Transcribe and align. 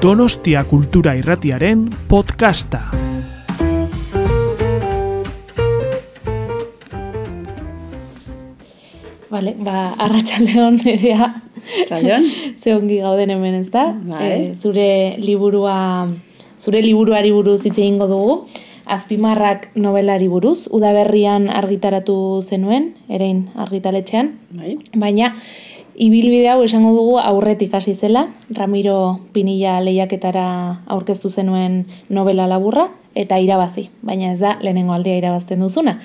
Donostia 0.00 0.64
Kultura 0.64 1.12
Irratiaren 1.16 1.90
podcasta. 2.08 2.80
Vale, 9.30 9.54
ba, 9.62 9.92
arratsaldeon 9.98 10.80
nerea. 10.84 11.30
Zaion? 11.86 12.24
Ze 12.60 12.74
ongi 12.74 12.98
gauden 13.04 13.30
hemen 13.30 13.60
ez 13.60 13.68
da? 13.70 13.90
Bai. 13.94 14.24
Eh, 14.26 14.48
zure 14.58 14.88
liburua, 15.22 16.08
zure 16.58 16.82
liburuari 16.82 17.30
buruz 17.34 17.60
hitz 17.62 17.76
egingo 17.78 18.08
dugu. 18.10 18.40
Azpimarrak 18.90 19.68
novelari 19.78 20.26
buruz, 20.26 20.64
udaberrian 20.74 21.46
argitaratu 21.54 22.16
zenuen, 22.42 22.88
erein 23.06 23.44
argitaletxean. 23.54 24.32
Bai. 24.58 24.78
Baina, 24.98 25.30
ibilbide 26.00 26.48
hau 26.48 26.62
esango 26.64 26.94
dugu 26.96 27.18
aurretik 27.20 27.74
hasi 27.76 27.92
zela, 27.94 28.30
Ramiro 28.56 29.20
Pinilla 29.34 29.78
lehiaketara 29.84 30.46
aurkeztu 30.88 31.28
zenuen 31.28 31.84
novela 32.08 32.46
laburra, 32.48 32.88
eta 33.14 33.38
irabazi, 33.42 33.90
baina 34.02 34.32
ez 34.32 34.40
da 34.40 34.56
lehenengo 34.62 34.94
aldia 34.96 35.18
irabazten 35.18 35.60
duzuna. 35.60 35.98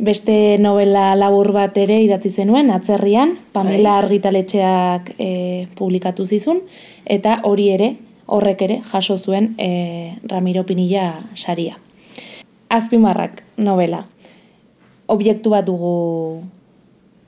Beste 0.00 0.56
novela 0.56 1.10
labur 1.18 1.50
bat 1.52 1.76
ere 1.76 1.98
idatzi 2.00 2.30
zenuen, 2.30 2.70
atzerrian, 2.72 3.34
Pamela 3.52 3.98
argitaletxeak 4.00 5.10
e, 5.18 5.66
publikatu 5.76 6.24
zizun, 6.24 6.62
eta 7.04 7.42
hori 7.44 7.68
ere, 7.74 7.90
horrek 8.24 8.64
ere, 8.64 8.78
jaso 8.92 9.18
zuen 9.18 9.52
e, 9.60 10.16
Ramiro 10.30 10.64
Pinilla 10.64 11.26
saria. 11.34 11.76
Azpimarrak 12.72 13.42
novela. 13.58 14.06
Objektu 15.10 15.52
bat 15.52 15.66
dugu, 15.68 15.92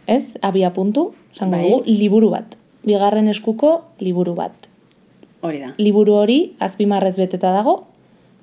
ez, 0.06 0.36
abia 0.42 0.72
puntu, 0.72 1.12
esango 1.32 1.56
Bai. 1.56 1.64
dugu, 1.64 1.82
liburu 1.86 2.30
bat. 2.30 2.56
Bigarren 2.82 3.28
eskuko 3.28 3.82
liburu 4.00 4.34
bat. 4.34 4.68
Hori 5.42 5.60
da. 5.62 5.72
Liburu 5.78 6.14
hori 6.18 6.54
azpimarrez 6.62 7.16
beteta 7.18 7.52
dago, 7.54 7.84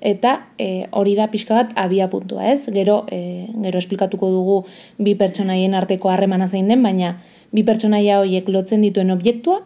eta 0.00 0.46
e, 0.58 0.86
hori 0.96 1.14
da 1.16 1.28
pixka 1.28 1.54
bat 1.54 1.72
abia 1.76 2.08
puntua, 2.10 2.48
ez? 2.52 2.64
Gero, 2.72 3.04
e, 3.12 3.48
gero 3.62 3.78
esplikatuko 3.78 4.30
dugu 4.32 4.62
bi 4.98 5.14
pertsonaien 5.14 5.76
arteko 5.76 6.10
harremana 6.10 6.48
zein 6.48 6.68
den, 6.68 6.82
baina 6.82 7.18
bi 7.52 7.64
pertsonaia 7.64 8.20
horiek 8.20 8.48
lotzen 8.48 8.80
dituen 8.84 9.12
objektua, 9.12 9.60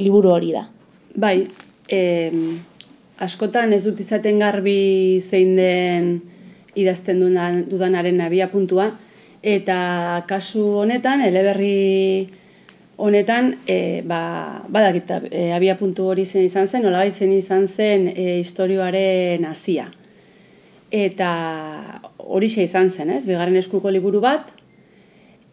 liburu 0.00 0.32
hori 0.32 0.52
da. 0.56 0.66
Bai, 1.16 1.48
em, 1.88 2.60
askotan 3.20 3.72
ez 3.72 3.84
dut 3.84 4.00
izaten 4.00 4.40
garbi 4.40 5.20
zein 5.20 5.56
den 5.56 6.10
idazten 6.76 7.20
dudan, 7.20 7.64
dudanaren 7.70 8.20
abia 8.20 8.50
puntua, 8.52 8.90
eta 9.46 10.24
kasu 10.26 10.64
honetan, 10.82 11.22
eleberri 11.22 12.26
honetan, 12.96 13.52
e, 13.68 14.02
ba, 14.02 14.64
badakit, 14.72 15.12
e, 15.30 15.50
abia 15.54 15.76
puntu 15.78 16.08
hori 16.10 16.24
zen 16.26 16.48
izan 16.48 16.66
zen, 16.66 16.82
nolabait 16.82 17.14
zen 17.14 17.32
izan 17.36 17.68
zen 17.68 18.08
e, 18.10 18.40
historioaren 18.40 19.44
hasia. 19.46 19.86
Eta 20.90 21.30
hori 22.18 22.50
izan 22.50 22.90
zen, 22.90 23.12
ez? 23.14 23.24
Bigarren 23.28 23.58
eskuko 23.60 23.92
liburu 23.94 24.22
bat, 24.24 24.50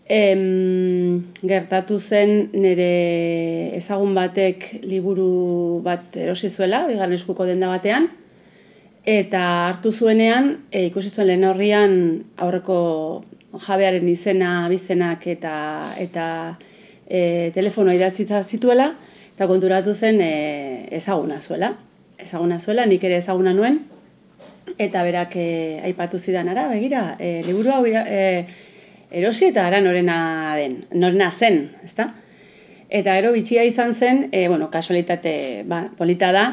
Em, 0.03 1.31
gertatu 1.47 1.95
zen 1.95 2.49
nire 2.51 3.71
ezagun 3.77 4.11
batek 4.13 4.81
liburu 4.83 5.79
bat 5.85 6.17
erosi 6.19 6.49
zuela, 6.49 6.81
bigarren 6.89 7.15
eskuko 7.15 7.45
denda 7.47 7.69
batean, 7.71 8.09
eta 9.07 9.69
hartu 9.69 9.93
zuenean, 9.95 10.57
e, 10.71 10.89
ikusi 10.89 11.07
zuen 11.07 11.29
lehen 11.29 11.47
horrian 11.47 11.95
aurreko 12.35 13.23
jabearen 13.61 14.07
izena, 14.09 14.67
bizenak 14.69 15.27
eta, 15.27 15.55
eta 15.99 16.25
e, 17.07 17.51
telefonoa 17.53 17.95
idatzitza 17.97 18.41
zituela, 18.43 18.93
eta 19.33 19.47
konturatu 19.49 19.93
zen 19.93 20.21
e, 20.21 20.33
ezaguna 20.91 21.41
zuela. 21.41 21.73
Ezaguna 22.17 22.59
zuela, 22.59 22.85
nik 22.85 23.03
ere 23.03 23.17
ezaguna 23.21 23.53
nuen, 23.53 23.79
eta 24.77 25.03
berak 25.03 25.35
e, 25.37 25.47
aipatu 25.85 26.19
zidan 26.19 26.49
ara, 26.49 26.67
begira, 26.71 27.15
e, 27.19 27.41
liburu 27.45 27.73
hau 27.73 27.85
e, 27.85 28.45
erosi 29.13 29.51
eta 29.51 29.67
ara 29.67 29.81
norena 29.81 30.55
den, 30.57 30.83
norena 30.93 31.31
zen, 31.31 31.67
ezta? 31.83 32.13
Eta 32.93 33.15
gero 33.17 33.33
bitxia 33.33 33.63
izan 33.65 33.93
zen, 33.93 34.27
e, 34.31 34.47
bueno, 34.47 34.69
kasualitate 34.71 35.63
ba, 35.69 35.87
polita 35.97 36.31
da, 36.33 36.45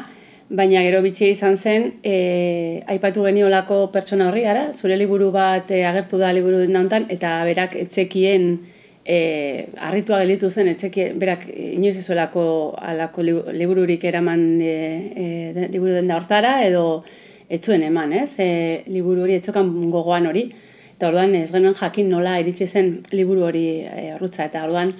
baina 0.51 0.81
gero 0.83 0.99
bitxia 1.01 1.31
izan 1.31 1.55
zen, 1.55 1.87
e, 2.03 2.83
aipatu 2.91 3.23
geniolako 3.23 3.85
pertsona 3.93 4.27
horri, 4.27 4.43
ara, 4.45 4.67
zure 4.73 4.97
liburu 4.99 5.29
bat 5.31 5.71
e, 5.71 5.85
agertu 5.87 6.19
da 6.19 6.31
liburu 6.35 6.59
den 6.59 7.05
eta 7.09 7.43
berak 7.47 7.75
etzekien, 7.79 8.59
e, 9.05 9.67
harritua 9.77 10.19
gelitu 10.19 10.49
zen, 10.49 10.67
etzekien, 10.67 11.17
berak 11.19 11.47
inoiz 11.55 11.95
ez 11.97 12.05
zuelako 12.05 12.75
alako 12.77 13.23
libu- 13.23 13.51
libururik 13.55 14.03
eraman 14.03 14.61
e, 14.61 14.73
e, 15.15 15.67
liburu 15.71 15.93
den 15.93 16.07
da 16.07 16.17
hortara, 16.19 16.65
edo 16.65 17.03
ez 17.49 17.61
zuen 17.63 17.83
eman, 17.83 18.11
ez? 18.13 18.35
E, 18.37 18.83
liburu 18.87 19.23
hori, 19.23 19.37
etzokan 19.39 19.71
gogoan 19.91 20.27
hori, 20.27 20.49
eta 20.97 21.07
orduan 21.07 21.33
ez 21.35 21.49
genuen 21.51 21.77
jakin 21.79 22.11
nola 22.11 22.35
iritsi 22.39 22.67
zen 22.67 22.91
liburu 23.11 23.47
hori 23.47 23.65
e, 23.87 24.11
horrutza, 24.17 24.49
eta 24.51 24.65
orduan 24.67 24.91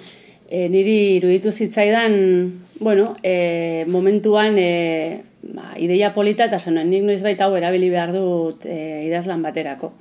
e, 0.48 0.68
niri 0.72 0.96
iruditu 1.18 1.52
zitzaidan, 1.52 2.16
bueno, 2.80 3.16
e, 3.22 3.84
momentuan 3.86 4.56
e, 4.58 5.20
ba, 5.42 5.72
ideia 5.78 6.12
polita 6.14 6.46
eta 6.46 6.58
zenuen 6.58 6.90
nik 6.90 7.04
noizbait 7.06 7.40
hau 7.40 7.52
erabili 7.58 7.90
behar 7.90 8.14
dut 8.14 8.66
e, 8.66 8.78
idazlan 9.08 9.42
baterako. 9.42 9.92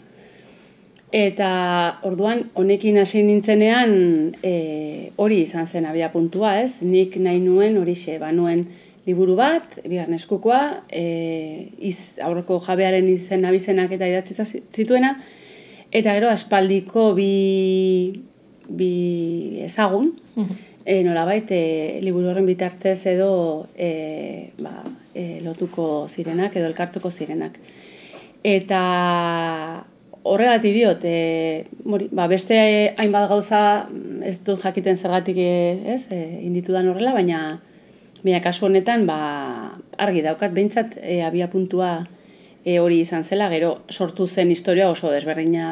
Eta 1.12 1.50
orduan 2.07 2.46
honekin 2.56 3.02
hasi 3.02 3.24
nintzenean 3.28 3.91
e, 4.47 5.12
hori 5.19 5.41
izan 5.44 5.68
zen 5.68 5.90
abia 5.90 6.12
puntua, 6.13 6.56
ez? 6.62 6.79
Nik 6.85 7.18
nahi 7.19 7.41
nuen 7.44 7.75
horixe, 7.81 8.16
ba 8.22 8.31
nuen 8.31 8.63
liburu 9.06 9.35
bat, 9.35 9.79
bigarren 9.84 10.16
eskukoa, 10.16 10.62
e, 10.88 11.68
iz, 11.84 12.19
aurreko 12.23 12.62
jabearen 12.63 13.09
izen 13.12 13.44
abizenak 13.50 13.91
eta 13.97 14.08
idatzi 14.08 14.38
zituena, 14.72 15.16
eta 15.91 16.13
gero 16.16 16.29
aspaldiko 16.31 17.09
bi, 17.18 17.31
bi 18.69 18.91
ezagun, 19.66 20.13
e, 20.86 21.03
nolabait 21.03 21.52
e, 21.52 22.00
liburu 22.02 22.31
horren 22.31 22.47
bitartez 22.50 23.06
edo 23.12 23.68
e, 23.75 24.52
ba, 24.59 24.81
e, 25.14 25.40
lotuko 25.46 26.08
zirenak 26.09 26.56
edo 26.56 26.69
elkartuko 26.69 27.12
zirenak. 27.12 27.58
Eta 28.44 28.81
horregatik 30.24 30.74
diot, 30.75 31.03
e, 31.06 31.66
mori, 31.86 32.08
ba, 32.14 32.28
beste 32.31 32.58
hainbat 32.97 33.30
gauza 33.30 33.62
ez 34.25 34.38
dut 34.46 34.62
jakiten 34.62 34.97
zergatik 34.97 35.38
ez, 35.41 36.06
e, 36.14 36.22
inditudan 36.46 36.90
horrela, 36.91 37.14
baina 37.18 37.41
baina 38.22 38.41
kasu 38.41 38.68
honetan 38.68 39.08
ba, 39.09 39.20
argi 39.97 40.22
daukat 40.25 40.53
behintzat 40.53 40.97
e, 41.02 41.22
abia 41.25 41.50
puntua 41.50 42.06
e, 42.63 42.79
hori 42.79 42.99
izan 43.01 43.23
zela, 43.23 43.49
gero 43.49 43.72
sortu 43.89 44.27
zen 44.27 44.51
historia 44.51 44.89
oso 44.89 45.11
desberdina 45.11 45.67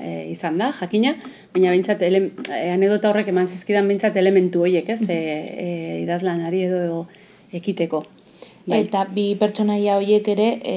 e, 0.00 0.10
izan 0.32 0.58
da, 0.58 0.72
jakina, 0.78 1.14
baina 1.54 1.70
behintzat 1.72 2.02
ele, 2.02 2.30
e, 2.48 2.66
anedota 2.72 3.10
horrek 3.10 3.30
eman 3.32 3.48
zizkidan 3.48 3.88
behintzat 3.88 4.16
elementu 4.20 4.64
horiek, 4.66 4.90
ez, 4.96 5.02
e, 5.08 5.16
e, 5.16 5.70
idazlanari 6.02 6.66
edo, 6.68 6.82
edo 6.84 7.00
ekiteko. 7.54 8.04
Bai. 8.64 8.78
Eta 8.86 9.02
bi 9.12 9.26
pertsonaia 9.36 9.98
horiek 9.98 10.28
ere 10.32 10.46
e, 10.64 10.76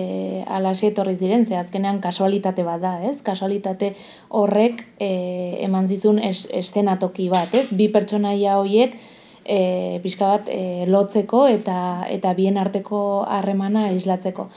alaxe 0.52 0.90
etorri 0.90 1.14
ziren, 1.16 1.46
ze 1.48 1.56
azkenean 1.56 2.02
kasualitate 2.04 2.66
bat 2.68 2.82
da, 2.84 2.98
ez? 3.08 3.22
Kasualitate 3.24 3.94
horrek 4.28 4.84
e, 5.00 5.12
eman 5.64 5.88
zizun 5.88 6.20
es, 6.20 6.50
eszenatoki 6.52 7.30
bat, 7.32 7.56
ez? 7.56 7.70
Bi 7.72 7.88
pertsonaia 7.94 8.58
horiek 8.60 8.98
e, 9.48 10.02
pixka 10.04 10.34
bat 10.34 10.52
e, 10.52 10.84
lotzeko 10.92 11.46
eta 11.48 11.78
eta 12.12 12.36
bien 12.36 12.60
arteko 12.60 13.00
harremana 13.24 13.88
islatzeko. 13.96 14.50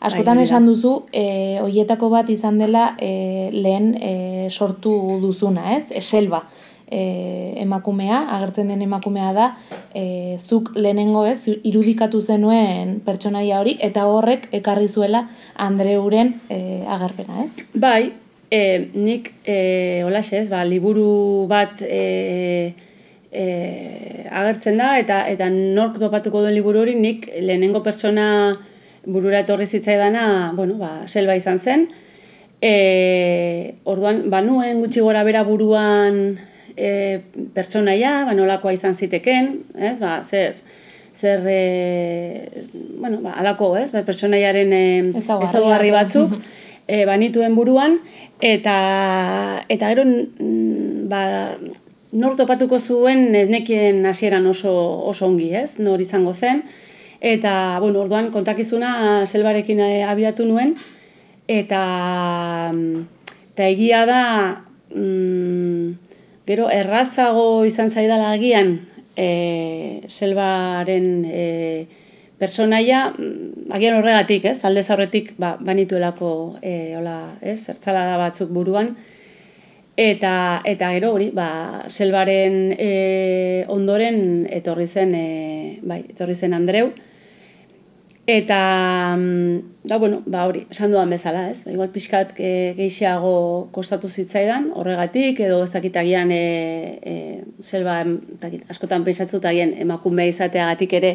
Askotan 0.00 0.38
Bai, 0.38 0.44
esan 0.46 0.66
duzu, 0.68 0.92
e, 1.12 1.58
hoietako 1.58 2.08
bat 2.12 2.28
izan 2.30 2.58
dela 2.60 2.92
e, 3.02 3.50
lehen 3.52 3.94
e, 3.98 4.48
sortu 4.50 4.92
duzuna, 5.22 5.74
ez? 5.74 5.90
E, 5.90 6.00
selba 6.00 6.44
e, 6.90 7.54
emakumea, 7.64 8.20
agertzen 8.36 8.70
den 8.70 8.82
emakumea 8.82 9.32
da, 9.34 9.48
e, 9.94 10.38
zuk 10.38 10.70
lehenengo 10.76 11.24
ez, 11.26 11.48
irudikatu 11.48 12.20
zenuen 12.20 12.98
pertsonaia 13.06 13.60
hori, 13.60 13.76
eta 13.84 14.06
horrek 14.08 14.48
ekarri 14.60 14.88
zuela 14.88 15.26
Andreuren 15.56 16.34
e, 16.48 16.84
agerpena, 16.86 17.44
ez? 17.44 17.66
Bai, 17.74 18.12
e, 18.50 18.62
nik 18.94 19.32
e, 19.44 19.58
holaxe 20.06 20.44
ez, 20.44 20.48
ba, 20.52 20.64
liburu 20.64 21.46
bat 21.50 21.82
e, 21.82 22.72
e, 23.30 23.44
agertzen 24.30 24.80
da, 24.80 24.94
eta 25.02 25.24
eta 25.28 25.50
nork 25.52 25.98
topatuko 26.00 26.46
duen 26.46 26.56
liburu 26.56 26.86
hori, 26.86 26.94
nik 26.94 27.28
lehenengo 27.34 27.82
pertsona 27.82 28.28
burura 29.08 29.40
etorri 29.40 29.66
zitzaidana, 29.66 30.52
bueno, 30.54 30.76
ba, 30.80 31.08
selba 31.08 31.36
izan 31.38 31.58
zen. 31.58 31.88
E, 32.60 33.74
orduan, 33.88 34.26
ba, 34.30 34.42
nuen 34.44 34.82
gutxi 34.82 35.02
gora 35.04 35.24
bera 35.26 35.44
buruan 35.46 36.38
e, 36.76 37.20
pertsonaia, 37.54 38.22
ba, 38.28 38.36
nolakoa 38.36 38.74
izan 38.76 38.94
ziteken, 38.94 39.52
ez, 39.78 39.96
ba, 40.02 40.18
zer, 40.22 40.58
zer, 41.16 41.42
e, 41.50 42.64
bueno, 42.98 43.22
ba, 43.24 43.34
alako, 43.40 43.74
ez, 43.80 43.90
ba, 43.94 44.04
pertsonaiaren 44.06 44.72
e, 44.74 44.84
ezaugarri 45.18 45.92
batzuk, 45.94 46.38
e, 46.86 47.04
banituen 47.08 47.56
buruan, 47.58 47.98
eta, 48.44 48.78
eta 49.70 49.92
gero, 49.94 50.06
ba, 51.10 51.22
nor 52.12 52.36
topatuko 52.38 52.78
zuen 52.80 53.34
ez 53.36 53.48
nekien 53.52 54.04
hasieran 54.08 54.46
oso, 54.48 54.72
oso 55.10 55.26
ongi, 55.26 55.50
ez, 55.58 55.76
nor 55.82 56.00
izango 56.00 56.32
zen, 56.32 56.62
Eta, 57.20 57.78
bueno, 57.80 58.00
orduan 58.00 58.30
kontakizuna 58.30 59.26
selbarekin 59.26 59.80
eh, 59.82 60.04
abiatu 60.06 60.46
nuen, 60.46 60.76
eta, 61.50 61.80
eta 63.50 63.66
egia 63.66 64.04
da, 64.06 64.22
mm, 64.94 65.90
gero, 66.46 66.68
errazago 66.70 67.64
izan 67.66 67.90
zaidala 67.90 68.30
agian, 68.36 68.76
e, 69.18 70.06
selbaren 70.06 71.24
e, 71.26 71.88
personaia, 72.38 73.08
mm, 73.10 73.66
agian 73.74 73.98
horregatik, 73.98 74.46
ez, 74.52 74.62
alde 74.64 74.86
zaurretik, 74.86 75.34
ba, 75.42 75.56
banituelako, 75.58 76.30
e, 76.62 76.94
hola, 76.96 77.18
ez, 77.42 77.58
zertzala 77.66 78.16
batzuk 78.16 78.54
buruan, 78.54 78.94
Eta, 79.98 80.62
eta 80.62 80.92
gero 80.94 81.08
hori, 81.10 81.32
ba, 81.34 81.82
selbaren 81.90 82.68
e, 82.78 83.64
ondoren 83.66 84.46
etorri 84.46 84.86
zen, 84.86 85.10
e, 85.18 85.78
bai, 85.82 86.04
etorri 86.12 86.36
zen 86.38 86.54
Andreu. 86.54 86.92
Eta, 88.28 89.16
da, 89.16 89.16
mm, 89.16 89.98
bueno, 89.98 90.22
ba, 90.26 90.42
hori, 90.44 90.66
esan 90.68 90.92
duan 90.92 91.08
bezala, 91.08 91.46
ez? 91.48 91.62
Ba, 91.64 91.70
igual 91.72 91.88
pixkat 91.88 92.34
e, 92.36 92.74
gehiago 92.76 93.70
kostatu 93.72 94.10
zitzaidan, 94.12 94.66
horregatik, 94.76 95.38
edo 95.40 95.62
ez 95.64 95.70
dakitagian 95.72 96.28
e, 96.36 96.42
e, 97.00 97.14
selba, 97.64 98.02
dakit, 98.42 98.66
askotan 98.68 99.06
pensatzutagian 99.06 99.72
emakume 99.80 100.26
izateagatik 100.28 100.92
ere, 100.98 101.14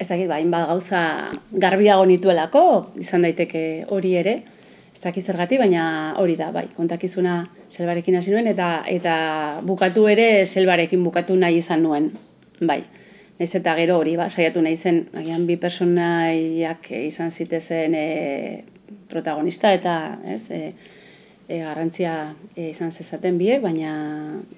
ez 0.00 0.06
dakit, 0.08 0.30
ba, 0.30 0.38
inbat 0.40 0.64
gauza 0.70 1.02
garbiago 1.52 2.06
nituelako, 2.08 2.62
izan 3.04 3.28
daiteke 3.28 3.84
hori 3.92 4.14
ere 4.22 4.38
ez 4.94 5.02
dakiz 5.02 5.26
zergati, 5.28 5.58
baina 5.60 6.14
hori 6.24 6.38
da, 6.40 6.48
bai, 6.56 6.70
kontakizuna 6.72 7.42
selbarekin 7.68 8.16
hasi 8.16 8.32
nuen, 8.32 8.48
eta 8.48 8.70
eta 8.88 9.18
bukatu 9.68 10.08
ere 10.08 10.46
selbarekin 10.46 11.04
bukatu 11.04 11.36
nahi 11.36 11.60
izan 11.60 11.84
nuen, 11.84 12.08
bai. 12.64 12.80
Ez 13.40 13.54
eta 13.56 13.72
gero 13.78 13.96
hori, 13.96 14.18
ba, 14.20 14.26
saiatu 14.28 14.60
nahi 14.60 14.76
zen, 14.76 15.06
agian 15.16 15.46
bi 15.48 15.56
personaiak 15.56 16.90
izan 16.92 17.30
zitezen 17.32 17.94
e, 17.96 18.64
protagonista, 19.08 19.70
eta 19.72 19.94
ez, 20.28 20.42
e, 20.52 20.74
e, 21.48 21.60
garrantzia 21.62 22.34
e, 22.54 22.68
izan 22.68 22.92
zezaten 22.92 23.38
biek, 23.40 23.62
baina 23.64 23.94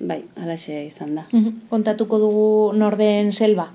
bai, 0.00 0.19
alaxe 0.34 0.81
izan 0.88 1.14
da. 1.14 1.29
Kontatuko 1.70 2.19
dugu 2.19 2.49
norden 2.75 3.31
selba, 3.31 3.69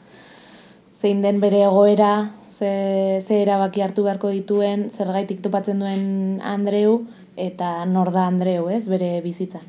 zein 0.99 1.23
den 1.23 1.39
bere 1.39 1.63
egoera, 1.69 2.33
ze, 2.51 3.21
ze 3.23 3.41
erabaki 3.45 3.85
hartu 3.85 4.03
beharko 4.03 4.33
dituen, 4.35 4.89
zergaitik 4.91 5.39
topatzen 5.45 5.79
duen 5.79 6.03
Andreu, 6.43 7.05
eta 7.39 7.85
nor 7.87 8.11
da 8.11 8.27
Andreu, 8.27 8.67
ez, 8.75 8.83
bere 8.91 9.21
bizitzan. 9.23 9.63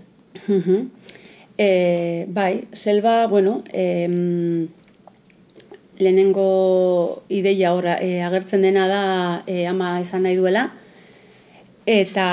e, 1.69 1.71
bai, 2.27 2.65
selba, 2.73 3.21
bueno, 3.31 3.61
e, 3.71 4.67
lehenengo 5.99 7.23
ideia 7.29 7.75
horra 7.75 7.99
e, 8.01 8.23
agertzen 8.23 8.63
dena 8.63 8.87
da 8.89 9.03
e, 9.47 9.67
ama 9.67 9.99
izan 10.01 10.23
nahi 10.23 10.37
duela, 10.39 10.69
eta 11.87 12.29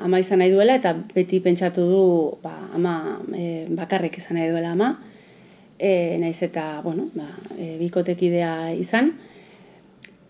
ama 0.00 0.20
izan 0.22 0.40
nahi 0.42 0.52
duela, 0.54 0.76
eta 0.78 0.94
beti 1.14 1.40
pentsatu 1.42 1.86
du 1.90 2.04
ba, 2.42 2.54
ama 2.74 3.18
e, 3.34 3.66
bakarrik 3.68 4.18
izan 4.22 4.38
nahi 4.38 4.50
duela 4.52 4.72
ama, 4.76 4.94
e, 5.78 6.16
naiz 6.22 6.38
eta, 6.46 6.80
bueno, 6.84 7.10
ba, 7.14 7.32
e, 7.58 7.76
bikotekidea 7.80 8.72
izan. 8.78 9.12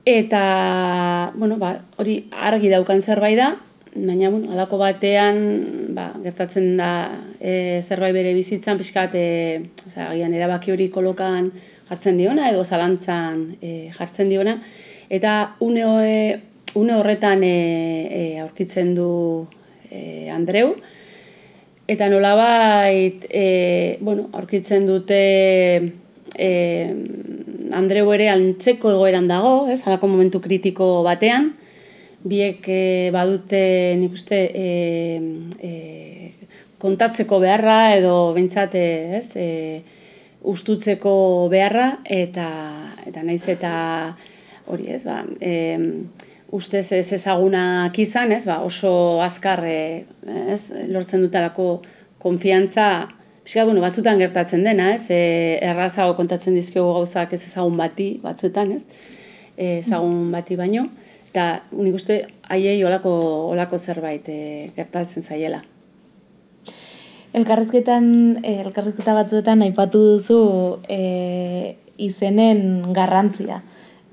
Eta, 0.07 1.33
bueno, 1.35 1.59
ba, 1.59 1.77
hori 1.99 2.21
argi 2.31 2.71
daukan 2.71 3.03
zerbait 3.03 3.37
da, 3.37 3.53
baina, 3.93 4.31
bueno, 4.31 4.53
alako 4.55 4.79
batean, 4.79 5.41
ba, 5.95 6.13
gertatzen 6.23 6.77
da 6.79 6.91
e, 7.41 7.83
zerbait 7.83 8.15
bere 8.15 8.35
bizitzan, 8.37 8.79
pixkat, 8.79 9.17
e, 9.19 9.63
oza, 9.89 10.13
gian, 10.15 10.35
erabaki 10.35 10.73
hori 10.73 10.89
kolokan 10.95 11.51
jartzen 11.89 12.19
diona, 12.19 12.51
edo 12.51 12.65
zalantzan 12.65 13.57
e, 13.61 13.91
jartzen 13.97 14.29
diona, 14.33 14.59
eta 15.09 15.57
une, 15.61 15.87
une 16.75 16.99
horretan 16.99 17.45
e, 17.47 17.57
e, 18.11 18.23
aurkitzen 18.43 18.95
du 18.95 19.11
e, 19.91 20.29
Andreu, 20.35 20.75
Eta 21.87 22.09
nolabait, 22.11 23.25
e, 23.31 23.99
bueno, 24.01 24.27
aurkitzen 24.35 24.89
dute 24.89 25.19
e, 26.35 26.49
Andreu 27.79 28.09
ere 28.11 28.27
antzeko 28.33 28.91
egoeran 28.91 29.29
dago, 29.31 29.69
ez, 29.71 29.85
halako 29.87 30.11
momentu 30.11 30.41
kritiko 30.43 31.05
batean, 31.07 31.53
biek 32.27 32.67
e, 32.67 32.81
badute 33.15 33.61
nik 34.01 34.19
uste 34.19 34.41
e, 34.51 34.67
e, 35.63 35.71
kontatzeko 36.83 37.39
beharra 37.45 37.95
edo 37.95 38.17
bentsate, 38.35 38.83
ez, 39.21 39.29
e, 39.39 39.47
ustutzeko 40.47 41.13
beharra 41.51 41.99
eta 42.05 42.47
eta 43.07 43.23
naiz 43.27 43.45
eta 43.51 43.73
hori, 44.67 44.89
ez, 44.91 45.03
ba, 45.07 45.21
e, 45.41 45.53
ustez 46.55 46.87
ez 46.95 47.07
ezagunak 47.15 47.99
izan, 48.03 48.33
ez, 48.35 48.45
ba, 48.49 48.61
oso 48.67 49.23
azkar 49.23 49.63
e, 49.67 49.79
ez, 50.53 50.63
lortzen 50.91 51.23
dutelako 51.27 51.81
konfiantza, 52.23 52.89
Pixka, 53.47 53.63
bueno, 53.63 53.79
batzutan 53.79 54.19
gertatzen 54.19 54.65
dena, 54.67 54.89
ez, 54.97 55.05
e, 55.15 55.21
errazago 55.63 56.17
kontatzen 56.19 56.57
dizkiogu 56.59 56.97
gauzak 56.97 57.37
ez 57.37 57.45
ezagun 57.47 57.77
bati, 57.79 58.09
batzuetan, 58.25 58.73
ez, 58.75 59.13
e, 59.55 59.77
ezagun 59.85 60.33
bati 60.35 60.59
baino, 60.59 60.89
eta 61.31 61.45
unik 61.71 61.95
uste, 61.95 62.17
haiei 62.51 62.81
olako, 62.89 63.15
olako 63.53 63.79
zerbait 63.79 64.27
e, 64.35 64.41
gertatzen 64.75 65.23
zaiela. 65.23 65.63
Elkarrizketan, 67.37 68.07
e, 68.43 68.61
elkarrizketa 68.65 69.15
batzuetan 69.17 69.65
aipatu 69.67 70.01
duzu 70.15 70.41
e, 70.89 71.77
izenen 72.01 72.93
garrantzia 72.97 73.63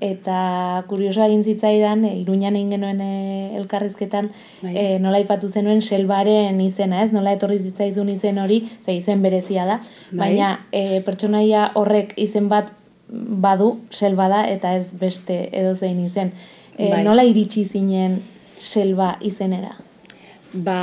eta 0.04 0.84
kurioso 0.88 1.22
egin 1.24 1.44
zitzaidan, 1.46 2.04
e, 2.04 2.12
iruñan 2.20 2.58
egin 2.58 2.74
genuen 2.74 3.00
elkarrizketan, 3.00 4.28
bai. 4.60 4.74
e, 4.76 4.84
nola 5.00 5.20
ipatu 5.22 5.48
zenuen 5.48 5.80
selbaren 5.80 6.60
izena, 6.60 7.00
ez? 7.04 7.12
Nola 7.14 7.32
etorri 7.38 7.58
zitzaizun 7.62 8.10
izen 8.12 8.40
hori, 8.42 8.60
ze 8.84 8.96
izen 8.98 9.22
berezia 9.24 9.64
da, 9.64 9.78
bai. 10.10 10.18
baina 10.18 10.50
e, 10.72 11.00
pertsonaia 11.06 11.70
horrek 11.80 12.12
izen 12.20 12.50
bat 12.52 12.74
badu 13.08 13.78
selba 13.90 14.28
da 14.32 14.44
eta 14.50 14.74
ez 14.76 14.92
beste 15.00 15.48
edo 15.52 15.74
zein 15.74 16.04
izen. 16.04 16.34
E, 16.76 16.90
bai. 16.90 17.02
Nola 17.06 17.24
iritsi 17.24 17.64
zinen 17.64 18.20
selba 18.58 19.14
izenera? 19.24 19.76
Ba, 20.52 20.78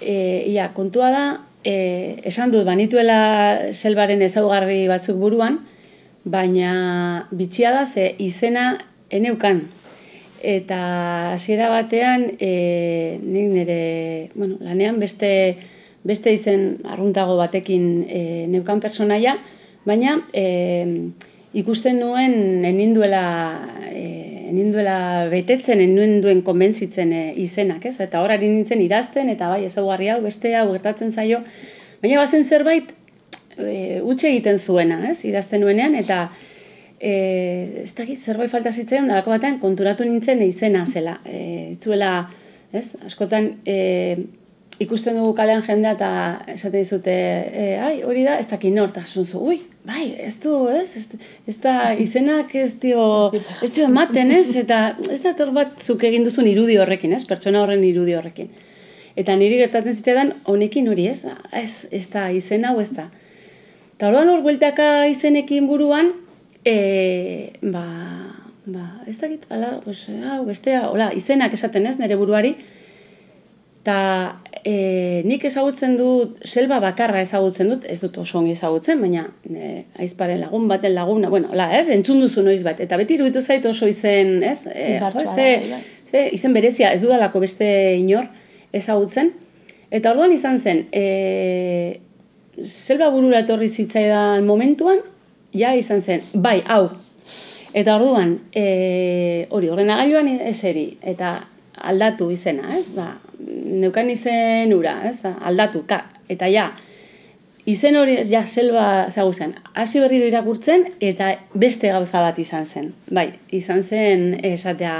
e, 0.00 0.46
ia, 0.50 0.70
kontua 0.74 1.10
da, 1.14 1.24
e, 1.64 2.20
esan 2.24 2.52
dut, 2.52 2.64
banituela 2.64 3.72
selbaren 3.72 4.22
ezaugarri 4.22 4.86
batzuk 4.88 5.18
buruan, 5.20 5.60
baina 6.24 7.26
bitxia 7.30 7.72
da 7.72 7.86
ze 7.86 8.14
izena 8.18 8.78
eneukan. 9.10 9.66
Eta 10.40 10.80
hasiera 11.34 11.68
batean 11.68 12.30
e, 12.40 13.18
nik 13.20 13.50
nire, 13.52 14.30
bueno, 14.34 14.56
lanean 14.64 15.00
beste, 15.00 15.56
beste 16.04 16.32
izen 16.32 16.80
arruntago 16.88 17.36
batekin 17.36 18.06
e, 18.08 18.46
neukan 18.48 18.80
personaia, 18.80 19.36
baina 19.84 20.20
e, 20.32 21.12
ikusten 21.52 22.00
nuen 22.00 22.64
eninduela, 22.64 23.24
e, 23.92 24.04
eninduela 24.50 25.28
betetzen, 25.30 25.80
enuen 25.80 26.20
duen 26.24 26.42
konbentzitzen 26.46 27.12
e, 27.14 27.24
izenak, 27.40 27.84
ez? 27.86 27.96
Eta 28.02 28.22
horari 28.24 28.50
nintzen 28.50 28.82
idazten, 28.82 29.30
eta 29.32 29.50
bai 29.52 29.64
ezaguarri 29.68 30.10
hau, 30.12 30.20
beste 30.26 30.54
hau 30.58 30.66
gertatzen 30.72 31.12
zaio, 31.14 31.42
baina 32.02 32.20
bazen 32.20 32.44
zerbait 32.44 32.92
e, 33.56 34.00
utxe 34.02 34.30
egiten 34.32 34.58
zuena, 34.58 35.02
ez, 35.10 35.20
idazten 35.28 35.62
nuenean, 35.64 35.96
eta 35.98 36.24
e, 36.98 37.14
ez 37.84 37.94
dakit, 37.96 38.20
zerbait 38.20 38.52
falta 38.52 38.72
zitzaion, 38.72 39.08
dalako 39.10 39.34
batean, 39.34 39.58
konturatu 39.62 40.06
nintzen 40.08 40.42
izena 40.44 40.84
zela. 40.86 41.18
E, 41.24 41.70
itzuela, 41.76 42.12
ez, 42.72 42.90
askotan, 43.06 43.54
e, 43.64 43.78
ikusten 44.80 45.18
dugu 45.18 45.34
kalean 45.36 45.60
jendea 45.64 45.92
eta 45.96 46.10
esaten 46.54 46.80
dizute, 46.80 47.12
e, 47.12 47.64
ai, 47.84 48.00
hori 48.06 48.24
da, 48.24 48.38
ez 48.40 48.48
dakit 48.48 48.72
norta, 48.72 49.02
zunzu, 49.04 49.42
ui, 49.52 49.58
bai, 49.84 50.06
ez 50.24 50.38
du, 50.40 50.54
ez, 50.72 50.88
ez, 50.96 51.20
ez 51.50 51.56
da, 51.60 51.74
izenak 52.00 52.54
ez 52.56 52.72
dio, 52.80 53.02
ez 53.66 53.70
dio 53.76 53.90
ematen, 53.90 54.32
ez, 54.38 54.48
eta 54.56 54.80
ez 55.12 55.20
da 55.26 55.50
bat 55.52 55.84
zuk 55.84 56.06
egin 56.08 56.24
duzun 56.24 56.48
irudi 56.48 56.78
horrekin, 56.80 57.12
ez, 57.12 57.26
pertsona 57.28 57.60
horren 57.60 57.84
irudi 57.84 58.16
horrekin. 58.16 58.48
Eta 59.20 59.36
niri 59.36 59.60
gertatzen 59.60 59.96
zitean, 60.00 60.32
honekin 60.48 60.88
hori 60.88 61.10
ez, 61.10 61.26
ez, 61.52 61.84
ez 61.92 62.06
da, 62.08 62.30
izena 62.32 62.72
hau 62.72 62.80
ez 62.80 62.90
da. 62.96 63.10
Eta 63.98 64.08
orduan 64.08 64.32
hor 64.32 64.40
bueltaka 64.46 64.90
izenekin 65.12 65.68
buruan, 65.68 66.14
e, 66.64 66.76
ba, 67.60 67.84
ba, 68.64 68.88
ez 69.10 69.18
da 69.20 69.28
gitu, 69.28 69.50
ala, 69.52 69.76
pues, 69.84 70.06
hau, 70.08 70.42
bestea, 70.48 70.86
hola, 70.88 71.12
izenak 71.12 71.52
esaten 71.52 71.84
ez, 71.90 71.98
nire 72.00 72.16
buruari, 72.16 72.56
eta 73.90 74.40
e, 74.64 75.22
nik 75.24 75.44
ezagutzen 75.48 75.96
dut, 75.98 76.40
selba 76.44 76.80
bakarra 76.82 77.22
ezagutzen 77.24 77.70
dut, 77.72 77.86
ez 77.88 77.98
dut 78.02 78.18
oso 78.22 78.38
ongi 78.38 78.54
ezagutzen, 78.54 79.00
baina 79.00 79.24
e, 79.48 79.84
aizparen 80.04 80.40
lagun 80.42 80.68
baten 80.70 80.94
laguna, 80.94 81.30
bueno, 81.32 81.50
hola, 81.52 81.70
ez, 81.78 81.88
entzun 81.90 82.20
duzu 82.22 82.44
noiz 82.46 82.60
bat, 82.66 82.80
eta 82.80 82.98
beti 83.00 83.16
iruditu 83.16 83.40
zait 83.40 83.64
oso 83.66 83.88
izen, 83.90 84.42
ez, 84.46 84.62
e, 84.68 84.98
jo, 85.00 85.24
ze, 85.26 85.48
bai. 85.70 85.80
ze, 86.10 86.26
izen 86.36 86.56
berezia, 86.56 86.92
ez 86.92 87.02
dudalako 87.02 87.42
beste 87.42 87.70
inor 87.98 88.28
ezagutzen, 88.76 89.32
eta 89.90 90.12
orduan 90.12 90.34
izan 90.36 90.60
zen, 90.60 90.84
e, 90.92 92.00
zelba 92.66 93.08
burura 93.10 93.40
etorri 93.46 93.70
zitzaidan 93.70 94.44
momentuan, 94.46 95.00
ja 95.56 95.72
izan 95.74 96.04
zen, 96.04 96.22
bai, 96.34 96.60
hau. 96.68 96.90
Eta 97.72 97.96
orduan, 97.96 98.36
e, 98.52 99.46
hori, 99.54 99.70
ordenagailuan 99.72 100.28
eseri, 100.50 100.90
eta 101.00 101.38
aldatu 101.80 102.28
izena, 102.34 102.74
ez? 102.76 102.90
Ba, 102.92 103.14
neukan 103.80 104.10
izen 104.10 104.72
ura, 104.74 105.00
ez? 105.08 105.24
Aldatu, 105.24 105.84
ka, 105.88 106.02
eta 106.30 106.48
ja, 106.50 106.70
izen 107.70 107.96
hori, 108.00 108.18
ja, 108.30 108.44
selba, 108.46 108.84
zagu 109.10 109.32
zen, 109.32 109.54
hasi 109.74 110.02
berriro 110.02 110.28
irakurtzen, 110.28 110.86
eta 111.00 111.32
beste 111.54 111.92
gauza 111.92 112.22
bat 112.24 112.38
izan 112.38 112.66
zen. 112.66 112.92
Bai, 113.10 113.30
izan 113.56 113.82
zen, 113.82 114.34
esatea, 114.44 114.96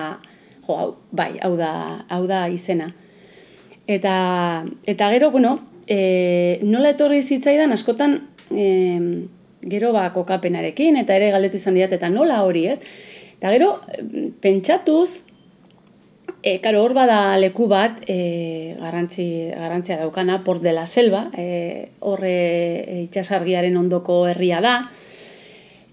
jo, 0.66 0.76
hau, 0.76 0.90
bai, 1.12 1.32
hau 1.42 1.54
da, 1.58 1.72
hau 2.08 2.24
da 2.30 2.46
izena. 2.52 2.92
Eta, 3.90 4.14
eta 4.86 5.10
gero, 5.16 5.32
bueno, 5.34 5.58
e, 5.86 6.58
nola 6.62 6.94
etorri 6.94 7.22
zitzaidan, 7.22 7.74
askotan, 7.74 8.20
e, 8.54 8.70
gero 9.62 9.92
ba 9.92 10.08
kokapenarekin 10.12 10.96
eta 10.96 11.16
ere 11.16 11.30
galdetu 11.34 11.60
izan 11.60 11.76
diat 11.76 11.92
eta 11.92 12.08
nola 12.08 12.42
hori, 12.46 12.66
ez? 12.72 12.78
Eta 13.38 13.52
gero 13.52 13.70
pentsatuz 14.40 15.22
E, 16.42 16.60
karo, 16.60 16.82
hor 16.82 16.94
bada 16.96 17.36
leku 17.36 17.66
bat, 17.68 17.98
e, 18.08 18.74
garrantzi, 18.80 19.50
garrantzia 19.52 19.98
daukana, 20.00 20.42
Port 20.44 20.62
de 20.62 20.72
la 20.72 20.86
Selva, 20.86 21.28
e, 21.36 21.90
horre 22.00 22.36
e, 22.80 23.02
itxasargiaren 23.04 23.76
ondoko 23.76 24.22
herria 24.30 24.62
da, 24.64 24.74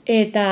eta, 0.08 0.46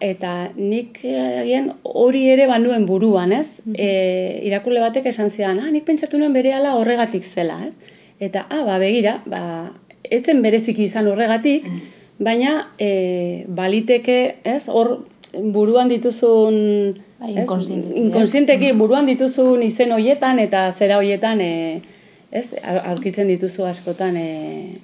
eta 0.00 0.32
nik 0.56 1.02
egin 1.04 1.74
hori 1.84 2.24
ere 2.32 2.46
banuen 2.48 2.86
buruan, 2.88 3.32
ez? 3.32 3.60
Mm 3.64 3.74
-hmm. 3.74 4.46
irakurle 4.48 4.80
batek 4.80 5.06
esan 5.12 5.30
zidan, 5.30 5.60
ah, 5.60 5.70
nik 5.70 5.84
pentsatu 5.84 6.18
nuen 6.18 6.32
bere 6.32 6.54
horregatik 6.56 7.24
zela, 7.24 7.66
ez? 7.68 7.76
Eta, 8.18 8.46
ah, 8.48 8.64
ba, 8.64 8.78
begira, 8.78 9.20
ba, 9.26 9.72
etzen 10.02 10.40
bereziki 10.42 10.84
izan 10.84 11.06
horregatik, 11.06 11.68
mm 11.68 11.96
baina 12.18 12.72
e, 12.78 13.44
baliteke, 13.48 14.36
ez, 14.44 14.68
hor 14.68 15.04
buruan 15.36 15.88
dituzun 15.88 16.96
bai, 17.20 17.32
inkonsienteki 17.36 18.72
buruan 18.78 19.06
dituzun 19.06 19.62
izen 19.62 19.92
hoietan 19.92 20.38
eta 20.42 20.70
zera 20.72 20.98
hoietan 21.00 21.40
e, 21.40 21.52
ez, 22.30 22.50
aurkitzen 22.62 23.28
dituzu 23.32 23.66
askotan 23.66 24.16
e, 24.20 24.28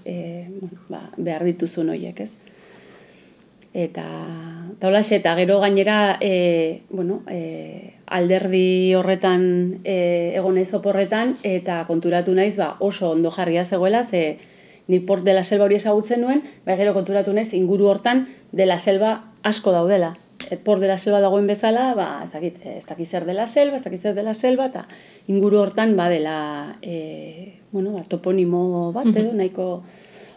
e, 0.05 0.17
ba, 0.89 1.05
behar 1.17 1.45
dituzun 1.49 1.93
hoiek, 1.93 2.21
ez? 2.21 2.33
Eta 3.73 4.05
taulaxe 4.81 5.17
eta 5.17 5.35
gero 5.39 5.59
gainera 5.61 6.19
e, 6.21 6.83
bueno, 6.91 7.23
e, 7.31 7.95
alderdi 8.07 8.95
horretan 8.95 9.45
e, 9.85 10.33
egonez 10.37 10.69
oporretan 10.77 11.37
eta 11.49 11.85
konturatu 11.89 12.35
naiz 12.37 12.57
ba, 12.61 12.77
oso 12.81 13.11
ondo 13.11 13.31
jarria 13.31 13.65
zegoela 13.65 14.05
ze 14.05 14.39
ni 14.89 15.01
port 15.01 15.25
de 15.25 15.33
la 15.33 15.45
selva 15.45 15.65
hori 15.65 15.79
ezagutzen 15.79 16.21
nuen, 16.21 16.43
bai 16.67 16.77
gero 16.77 16.93
konturatu 16.93 17.33
nez 17.33 17.53
inguru 17.55 17.89
hortan 17.89 18.27
de 18.53 18.67
la 18.67 18.79
selva 18.79 19.33
asko 19.43 19.73
daudela. 19.73 20.17
Et 20.51 20.57
port 20.57 20.81
de 20.81 20.89
la 20.89 20.99
selva 20.99 21.21
dagoen 21.21 21.47
bezala, 21.47 21.93
ba, 21.95 22.23
ez 22.25 22.33
dakit, 22.33 22.59
ez 22.67 22.85
dakit 22.87 23.09
zer 23.09 23.27
de 23.27 23.35
la 23.35 23.47
selva, 23.47 23.77
ez 23.77 23.85
dakit 23.85 24.01
zer 24.01 24.15
de 24.15 24.23
la 24.23 24.35
selva, 24.35 24.67
eta 24.73 24.87
inguru 25.29 25.61
hortan 25.63 25.97
ba 25.97 26.09
dela, 26.11 26.79
e, 26.83 27.61
bueno, 27.73 27.93
ba, 27.93 28.03
toponimo 28.09 28.93
bat 28.93 29.11
edo, 29.15 29.33
nahiko, 29.33 29.83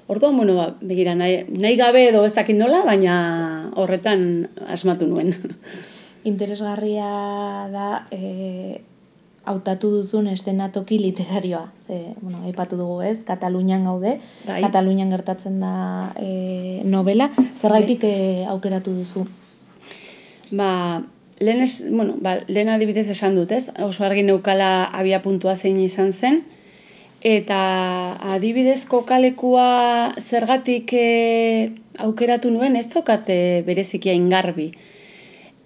Orduan, 0.07 0.37
bueno, 0.37 0.53
ba, 0.53 0.75
begira, 0.81 1.15
nahi, 1.17 1.45
nahi 1.49 1.77
gabe 1.79 2.03
edo 2.11 2.25
ez 2.27 2.33
dakit 2.35 2.57
nola, 2.57 2.83
baina 2.85 3.71
horretan 3.73 4.49
asmatu 4.69 5.07
nuen. 5.09 5.33
Interesgarria 6.29 7.07
da, 7.73 7.87
e, 8.13 8.83
hautatu 9.45 9.89
duzun 9.93 10.27
estenatoki 10.29 10.99
literarioa. 11.01 11.71
Ze, 11.87 12.13
bueno, 12.21 12.43
aipatu 12.45 12.77
dugu 12.77 12.99
ez, 13.05 13.23
Katalunian 13.25 13.85
gaude, 13.85 14.19
bai. 14.45 14.59
Katalunian 14.65 15.09
gertatzen 15.13 15.57
da 15.63 15.73
e, 16.21 16.83
novela. 16.85 17.31
Zerraitik 17.57 18.05
bai. 18.05 18.13
e, 18.13 18.45
aukeratu 18.53 18.93
duzu? 18.99 19.25
Ba, 20.51 21.03
lehen, 21.39 21.61
ez, 21.61 21.83
bueno, 21.89 22.15
ba, 22.21 22.39
lehen 22.47 22.69
adibidez 22.69 23.07
esan 23.09 23.35
dut, 23.35 23.51
ez? 23.51 23.69
Oso 23.81 24.05
argi 24.05 24.23
neukala 24.23 24.85
abia 24.93 25.21
puntua 25.23 25.55
zein 25.55 25.79
izan 25.81 26.13
zen. 26.13 26.43
Eta 27.25 27.57
adibidez 28.35 28.85
kokalekua 28.85 30.13
zergatik 30.21 30.93
e, 30.93 31.71
aukeratu 31.97 32.51
nuen, 32.53 32.75
ez 32.77 32.87
tokate 32.91 33.63
berezikia 33.65 34.13
ingarbi. 34.13 34.69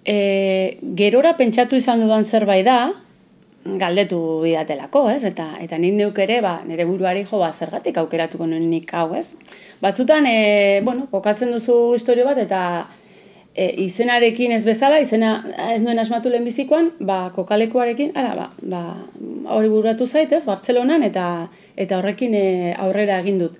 E, 0.08 0.78
gerora 0.96 1.36
pentsatu 1.36 1.76
izan 1.76 2.00
dudan 2.00 2.24
zerbait 2.24 2.64
da, 2.64 2.78
galdetu 3.64 4.40
bidatelako, 4.40 5.04
ez? 5.12 5.20
Eta 5.28 5.50
eta 5.60 5.76
nik 5.78 5.92
neuk 5.98 6.18
ere, 6.24 6.40
ba, 6.40 6.60
nire 6.64 6.86
buruari 6.88 7.26
jo 7.28 7.38
ba 7.42 7.52
zergatik 7.52 7.98
aukeratuko 8.00 8.46
nuen 8.48 8.70
nik 8.70 8.88
hau, 8.96 9.12
ez? 9.14 9.34
Batzutan, 9.82 10.26
e, 10.26 10.80
bueno, 10.84 11.06
kokatzen 11.12 11.52
duzu 11.52 11.92
historio 11.98 12.24
bat 12.24 12.40
eta 12.40 12.62
e, 13.54 13.68
izenarekin 13.84 14.52
ez 14.52 14.64
bezala, 14.64 15.00
izena 15.00 15.32
ez 15.74 15.80
nuen 15.82 15.98
asmatu 15.98 16.32
lehen 16.32 16.46
bizikoan, 16.48 16.90
ba, 17.00 17.20
kokalekuarekin, 17.34 18.12
ara, 18.18 18.34
ba, 18.36 18.48
ba, 18.62 18.82
hori 19.56 19.68
bururatu 19.68 20.06
zaitez, 20.06 20.44
Bartzelonan, 20.48 21.04
eta 21.06 21.26
eta 21.80 21.98
horrekin 21.98 22.34
e, 22.34 22.74
aurrera 22.78 23.20
egin 23.22 23.38
dut. 23.40 23.56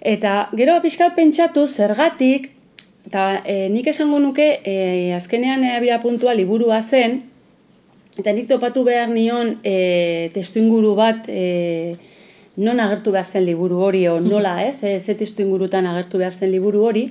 Eta 0.00 0.48
gero 0.56 0.76
pixka 0.82 1.10
pentsatu 1.16 1.66
zergatik, 1.66 2.50
eta 3.08 3.28
e, 3.44 3.66
nik 3.72 3.88
esango 3.90 4.18
nuke, 4.20 4.50
e, 4.64 5.14
azkenean 5.16 5.64
e, 5.64 5.98
puntua 6.02 6.34
liburua 6.34 6.82
zen, 6.82 7.22
Eta 8.16 8.32
nik 8.32 8.46
topatu 8.48 8.80
behar 8.86 9.10
nion 9.12 9.58
e, 9.60 10.30
testu 10.32 10.62
inguru 10.62 10.94
bat 10.96 11.26
e, 11.28 11.96
non 12.56 12.80
agertu 12.80 13.12
behar 13.12 13.28
zen 13.28 13.44
liburu 13.44 13.82
hori, 13.84 14.06
o 14.08 14.16
nola, 14.24 14.56
ez? 14.68 14.80
E, 14.82 15.00
ze 15.00 15.14
testu 15.14 15.44
ingurutan 15.44 15.86
agertu 15.86 16.20
behar 16.22 16.32
zen 16.32 16.50
liburu 16.50 16.86
hori. 16.88 17.10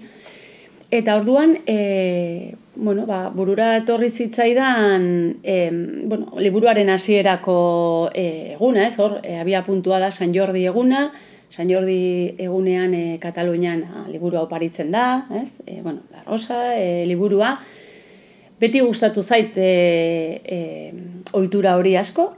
Eta 0.91 1.15
orduan, 1.17 1.57
e, 1.65 2.55
bueno, 2.75 3.05
ba, 3.05 3.29
burura 3.29 3.75
etorri 3.77 4.09
zitzaidan, 4.09 5.39
e, 5.43 5.69
bueno, 6.05 6.33
liburuaren 6.39 6.89
hasierako 6.89 8.11
e, 8.13 8.53
eguna, 8.53 8.87
ez? 8.87 8.99
Hor, 8.99 9.19
e, 9.23 9.37
abia 9.41 9.63
puntua 9.65 9.99
da 9.99 10.11
San 10.11 10.33
Jordi 10.33 10.65
eguna, 10.65 11.11
San 11.49 11.71
Jordi 11.71 12.35
egunean 12.37 12.93
e, 12.93 13.17
Katalunian 13.19 13.83
a, 13.83 14.05
liburua 14.11 14.43
oparitzen 14.45 14.91
da, 14.91 15.25
ez? 15.41 15.61
E, 15.65 15.81
bueno, 15.81 16.01
la 16.11 16.23
rosa, 16.23 16.77
e, 16.77 17.05
liburua, 17.09 17.57
beti 18.59 18.79
gustatu 18.79 19.23
zait 19.23 19.57
e, 19.57 20.41
e, 20.45 20.59
ohitura 21.33 21.75
hori 21.75 21.95
asko 21.99 22.31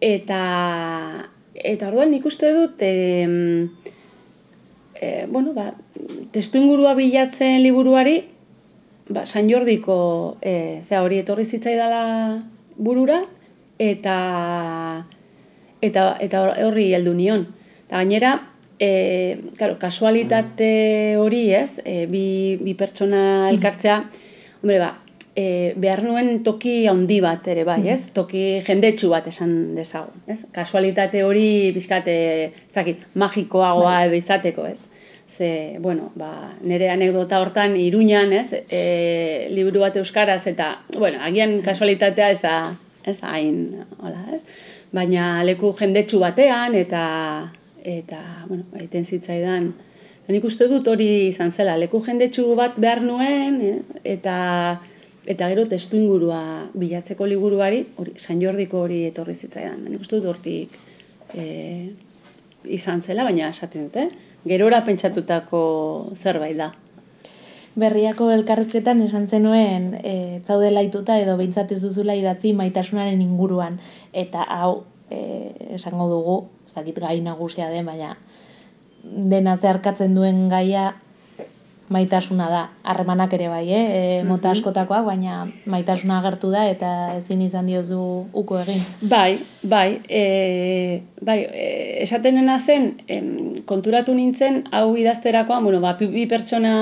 eta 0.00 0.40
eta 1.58 1.88
orduan 1.90 2.12
nik 2.14 2.24
uste 2.28 2.52
dut 2.54 2.82
e, 2.82 2.92
e, 5.00 5.26
bueno, 5.28 5.54
ba, 5.54 5.72
testu 6.32 6.58
ingurua 6.58 6.94
bilatzen 6.94 7.62
liburuari 7.62 8.24
ba, 9.08 9.26
San 9.26 9.48
Jordiko 9.50 10.36
e, 10.42 10.80
zea 10.82 11.02
hori 11.02 11.22
etorri 11.22 11.44
zitzaidala 11.44 12.42
burura 12.76 13.22
eta 13.78 14.18
eta 15.80 16.04
eta 16.20 16.44
horri 16.66 16.92
heldu 16.94 17.14
nion. 17.14 17.46
Ta 17.88 18.02
gainera, 18.02 18.34
e, 18.78 19.38
claro, 19.56 19.78
kasualitate 19.78 21.16
hori, 21.16 21.48
ez? 21.54 21.80
E, 21.84 22.06
bi, 22.10 22.58
bi 22.60 22.74
pertsona 22.74 23.48
elkartzea, 23.52 24.02
hombre, 24.60 24.78
ba, 24.82 24.90
e, 25.38 25.74
behar 25.78 26.02
nuen 26.02 26.42
toki 26.42 26.86
handi 26.90 27.20
bat 27.22 27.46
ere 27.50 27.64
bai, 27.68 27.80
ez? 27.86 28.00
Mm-hmm. 28.00 28.14
Toki 28.16 28.44
jendetsu 28.66 29.10
bat 29.12 29.26
esan 29.30 29.52
dezago, 29.76 30.10
ez? 30.26 30.40
Kasualitate 30.54 31.22
hori 31.26 31.70
bizkate, 31.76 32.16
zakit, 32.74 33.04
magikoagoa 33.18 33.92
bai. 33.92 34.06
edo 34.08 34.18
izateko, 34.18 34.66
ez? 34.66 34.88
Ze, 35.28 35.76
bueno, 35.84 36.10
ba, 36.16 36.32
nire 36.64 36.88
anekdota 36.90 37.38
hortan 37.42 37.76
iruñan, 37.78 38.32
ez? 38.32 38.64
E, 38.66 38.82
liburu 39.52 39.84
bat 39.84 39.98
euskaraz 40.00 40.42
eta, 40.50 40.72
bueno, 40.96 41.22
agian 41.22 41.60
kasualitatea 41.62 42.30
ez 42.34 42.40
da, 42.42 42.56
ez 43.04 43.18
da 43.20 43.34
hain, 43.36 43.84
hola, 44.00 44.24
ez? 44.34 44.42
Baina 44.90 45.44
leku 45.44 45.74
jendetsu 45.76 46.18
batean 46.24 46.74
eta, 46.74 47.02
eta, 47.84 48.22
bueno, 48.48 48.64
egiten 48.80 49.06
zitzaidan, 49.06 49.74
Nik 50.28 50.44
uste 50.44 50.66
dut 50.68 50.84
hori 50.92 51.06
izan 51.30 51.48
zela, 51.48 51.78
leku 51.80 52.02
jendetsu 52.04 52.50
bat 52.52 52.74
behar 52.76 52.98
nuen, 53.00 53.54
eh? 53.64 54.00
eta 54.12 54.34
Eta 55.28 55.50
gero 55.52 55.66
testu 55.68 55.98
ingurua 55.98 56.40
bilatzeko 56.72 57.26
liburuari, 57.28 57.82
hori, 58.00 58.14
San 58.16 58.40
Jordiko 58.40 58.80
hori 58.86 59.02
etorri 59.10 59.34
zitzaidan. 59.36 59.82
Nik 59.84 60.00
uste 60.00 60.16
dut 60.16 60.28
hortik 60.30 60.76
e, 61.36 61.44
izan 62.64 63.02
zela, 63.04 63.26
baina 63.28 63.50
esaten 63.52 63.90
dute. 63.90 64.06
Gerora 64.48 64.80
pentsatutako 64.86 65.60
zerbait 66.16 66.56
da. 66.56 66.70
Berriako 67.78 68.30
elkarrezketan 68.34 69.02
esan 69.04 69.28
zenuen 69.28 69.90
e, 70.00 70.14
zaude 70.46 70.70
laituta 70.72 71.18
edo 71.20 71.36
behintzatez 71.36 71.82
duzula 71.82 72.16
idatzi 72.16 72.54
maitasunaren 72.56 73.20
inguruan. 73.20 73.76
Eta 74.16 74.46
hau, 74.48 74.86
e, 75.12 75.52
esango 75.76 76.08
dugu, 76.08 76.38
zakit 76.72 76.96
gai 77.04 77.18
nagusia 77.20 77.68
den, 77.68 77.84
baina 77.84 78.16
dena 79.04 79.58
zeharkatzen 79.60 80.16
duen 80.16 80.48
gaia 80.48 80.94
maitasuna 81.88 82.48
da. 82.52 82.62
Harremanak 82.84 83.32
ere 83.36 83.48
bai, 83.48 83.64
eh? 83.72 83.84
E, 83.98 84.22
mota 84.28 84.52
askotakoak, 84.52 85.04
baina 85.06 85.46
maitasuna 85.70 86.18
agertu 86.20 86.50
da 86.52 86.66
eta 86.68 86.90
ezin 87.16 87.42
izan 87.44 87.68
diozu 87.68 88.00
uko 88.32 88.60
egin. 88.62 88.82
Bai, 89.10 89.38
bai, 89.62 90.00
e, 90.08 91.02
bai, 91.24 91.38
e, 91.48 91.68
esatenena 92.04 92.58
zen, 92.58 92.92
em, 93.08 93.30
konturatu 93.68 94.14
nintzen, 94.14 94.64
hau 94.72 94.96
idazterakoan, 95.00 95.64
bueno, 95.64 95.80
ba, 95.80 95.94
bi 95.98 96.26
pertsona 96.28 96.74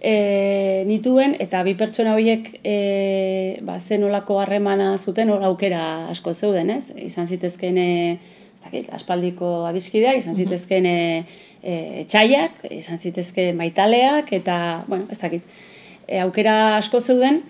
e, 0.00 0.84
nituen, 0.90 1.36
eta 1.42 1.62
bi 1.66 1.76
pertsona 1.78 2.16
horiek 2.18 2.50
e, 2.62 3.58
ba, 3.66 3.78
zen 3.78 4.04
olako 4.08 4.40
harremana 4.42 4.96
zuten, 4.98 5.30
hor 5.30 5.46
aukera 5.46 6.08
asko 6.10 6.34
zeuden, 6.34 6.74
ez? 6.74 6.90
Izan 6.98 7.30
zitezken, 7.30 7.78
ez 7.78 8.62
dakit, 8.64 8.90
aspaldiko 8.94 9.60
adiskidea, 9.70 10.16
izan 10.18 10.34
zitezken 10.34 10.86
e, 10.90 10.98
txaiak, 11.62 12.66
izan 12.70 12.98
zitezken 12.98 13.56
maitaleak, 13.56 14.32
eta, 14.32 14.84
bueno, 14.86 15.06
ez 15.10 15.18
dakit, 15.18 15.42
e, 16.06 16.20
aukera 16.20 16.76
asko 16.76 17.00
zeuden, 17.00 17.42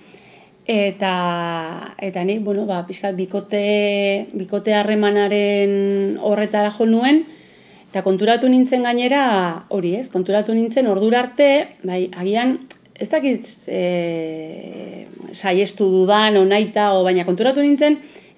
eta 0.66 1.14
eta 2.02 2.24
nik 2.26 2.40
bueno 2.42 2.64
ba 2.66 2.80
pizkat 2.88 3.14
bikote 3.14 4.26
bikote 4.34 4.74
harremanaren 4.74 6.16
horretara 6.18 6.72
jo 6.74 6.88
nuen 6.90 7.22
Eta 7.96 8.02
konturatu 8.02 8.48
nintzen 8.50 8.82
gainera, 8.84 9.22
hori 9.72 9.94
ez, 9.96 10.08
konturatu 10.12 10.52
nintzen 10.52 10.88
ordura 10.90 11.20
arte, 11.22 11.46
bai, 11.86 12.08
agian, 12.18 12.58
ez 12.92 13.06
dakit 13.08 13.46
e, 13.70 15.06
saiestu 15.32 15.86
dudan, 15.92 16.36
onaita, 16.36 16.90
o, 16.92 17.04
baina 17.06 17.24
konturatu 17.24 17.62
nintzen, 17.64 17.96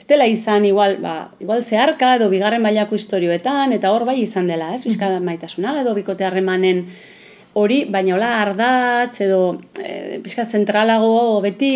dela 0.09 0.27
izan 0.27 0.65
igual, 0.65 0.97
ba, 1.05 1.31
igual 1.39 1.63
zeharka 1.63 2.15
edo 2.17 2.31
bigarren 2.33 2.63
mailako 2.65 2.97
istorioetan, 2.97 3.75
eta 3.77 3.93
hor 3.93 4.07
bai 4.09 4.17
izan 4.23 4.49
dela, 4.49 4.73
ez, 4.75 4.83
bizka 4.87 5.11
mm 5.13 5.25
maitasuna 5.29 5.75
edo 5.83 5.93
bikote 5.97 6.25
harremanen 6.25 6.87
hori, 7.59 7.83
baina 7.93 8.15
hola 8.17 8.31
ardatz 8.41 9.21
edo 9.25 9.59
e, 9.83 10.19
bizka 10.25 10.47
zentralago 10.47 11.41
beti, 11.45 11.73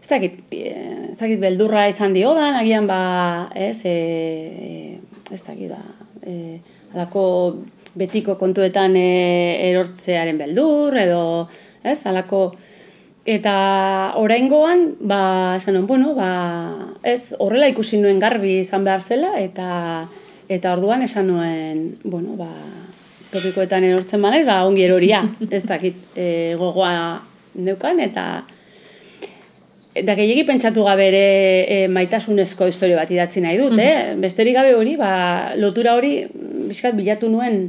ez 0.00 0.08
dakit, 0.08 0.40
e, 0.54 0.72
ez 1.10 1.18
dakit 1.18 1.40
beldurra 1.42 1.86
izan 1.90 2.16
diodan, 2.16 2.56
agian 2.62 2.88
ba, 2.88 3.02
ez, 3.54 3.82
e, 3.84 3.92
e, 3.92 5.20
ez 5.28 5.42
dakit, 5.44 5.74
ba, 5.74 5.82
e, 6.24 6.60
alako 6.94 7.24
betiko 8.00 8.38
kontuetan 8.40 8.96
e, 8.96 9.08
erortzearen 9.68 10.40
beldur, 10.40 10.96
edo, 10.96 11.22
ez, 11.84 11.98
alako, 12.08 12.46
eta 13.24 14.12
oraingoan, 14.16 14.96
ba, 15.00 15.56
esan 15.56 15.86
bueno, 15.86 16.14
ba, 16.14 16.94
ez, 17.02 17.34
horrela 17.38 17.68
ikusi 17.68 18.00
nuen 18.00 18.18
garbi 18.18 18.60
izan 18.60 18.84
behar 18.84 19.02
zela, 19.02 19.34
eta, 19.40 20.06
eta 20.48 20.72
orduan 20.72 21.02
esan 21.02 21.28
nuen, 21.28 21.98
bueno, 22.04 22.36
ba, 22.40 22.48
topikoetan 23.30 23.84
erortzen 23.84 24.20
manez, 24.20 24.44
ba, 24.46 24.64
ongi 24.66 24.86
eroria, 24.86 25.22
ez 25.50 25.64
dakit, 25.68 26.00
e, 26.16 26.56
gogoa 26.58 27.20
neukan, 27.54 28.00
eta, 28.00 28.30
Eta 29.90 30.14
gehiagi 30.14 30.44
pentsatu 30.46 30.84
gabe 30.86 31.02
ere 31.10 31.22
e, 31.66 31.76
maitasunezko 31.90 32.68
historio 32.70 32.94
bat 32.94 33.10
idatzi 33.10 33.40
nahi 33.42 33.56
dut, 33.58 33.74
mm 33.74 33.80
eh? 33.82 34.14
Besterik 34.22 34.54
gabe 34.54 34.76
hori, 34.78 34.94
ba, 34.96 35.50
lotura 35.58 35.96
hori, 35.98 36.28
bizkat 36.70 36.94
bilatu 36.94 37.26
nuen 37.28 37.64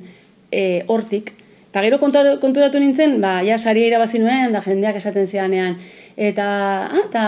e, 0.54 0.84
hortik. 0.86 1.34
Eta 1.72 1.86
gero 1.86 2.02
konturatu 2.04 2.80
nintzen, 2.84 3.14
ba, 3.24 3.38
ja 3.48 3.56
saria 3.56 3.88
irabazi 3.88 4.20
nuen, 4.20 4.52
da 4.52 4.60
jendeak 4.60 4.98
esaten 5.00 5.24
zidanean. 5.24 5.78
Eta, 6.20 6.46
ah, 6.84 7.04
eta, 7.06 7.22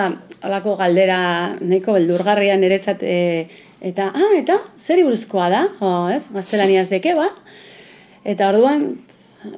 alako 0.44 0.74
galdera, 0.82 1.20
nahiko 1.62 1.94
beldurgarrian 1.96 2.60
niretzat, 2.60 3.06
e, 3.08 3.46
eta, 3.80 4.10
ah, 4.12 4.34
eta, 4.36 4.58
zer 4.76 5.00
buruzkoa 5.08 5.46
da, 5.48 5.62
o, 5.80 5.92
ez, 6.12 6.26
gaztelaniaz 6.36 6.90
deke, 6.92 7.14
ba? 7.16 7.30
Eta 8.28 8.50
orduan, 8.52 8.84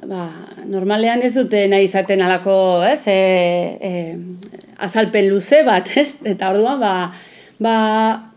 ba, 0.06 0.28
normalean 0.70 1.24
ez 1.26 1.32
dute 1.34 1.64
nahi 1.72 1.88
izaten 1.88 2.22
alako, 2.22 2.54
ez, 2.86 3.00
e, 3.10 3.16
e, 3.90 3.90
azalpen 4.86 5.26
luze 5.32 5.64
bat, 5.66 5.90
ez, 5.98 6.12
eta 6.22 6.52
orduan, 6.54 6.78
ba, 6.78 6.92
ba, 7.58 7.74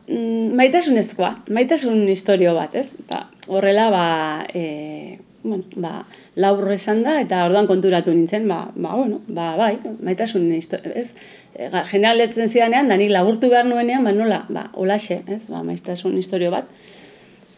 mm, 0.08 0.50
maitasunezkoa, 0.58 1.29
maitasun 1.53 2.08
historio 2.10 2.58
bat, 2.58 2.74
ez, 2.74 2.88
eta 3.06 3.27
horrela, 3.53 3.91
ba, 3.94 4.08
e, 4.50 5.20
bueno, 5.46 5.70
ba, 5.77 5.94
laur 6.39 6.72
esan 6.72 7.03
da, 7.03 7.17
eta 7.24 7.43
orduan 7.48 7.67
konturatu 7.67 8.13
nintzen, 8.15 8.48
ba, 8.48 8.62
ba, 8.75 8.95
bueno, 8.95 9.19
ba, 9.28 9.52
bai, 9.60 9.73
maitasun 10.06 10.47
ez, 10.56 11.13
e, 11.54 11.69
general 11.91 12.21
letzen 12.21 12.47
zidanean, 12.47 12.88
da 12.88 12.97
nik 12.97 13.12
laburtu 13.12 13.52
behar 13.52 13.67
nuenean, 13.67 14.08
ba, 14.08 14.15
nola, 14.15 14.45
ba, 14.49 14.69
olaxe, 14.73 15.21
ez, 15.28 15.43
ba, 15.52 15.63
maitasun 15.67 16.17
historio 16.17 16.52
bat, 16.56 16.69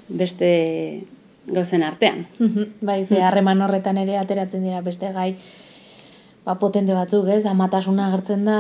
beste, 0.10 0.52
gauzen 1.48 1.84
artean. 1.84 2.26
bai, 2.82 3.04
ze 3.06 3.22
harreman 3.22 3.62
horretan 3.62 3.98
ere 4.02 4.17
ateratzen 4.17 4.63
dira 4.63 4.82
beste 4.82 5.12
gai 5.13 5.36
ba, 6.46 6.56
potente 6.58 6.94
batzuk, 6.94 7.28
ez? 7.30 7.46
Amatasuna 7.46 8.08
agertzen 8.10 8.46
da, 8.46 8.58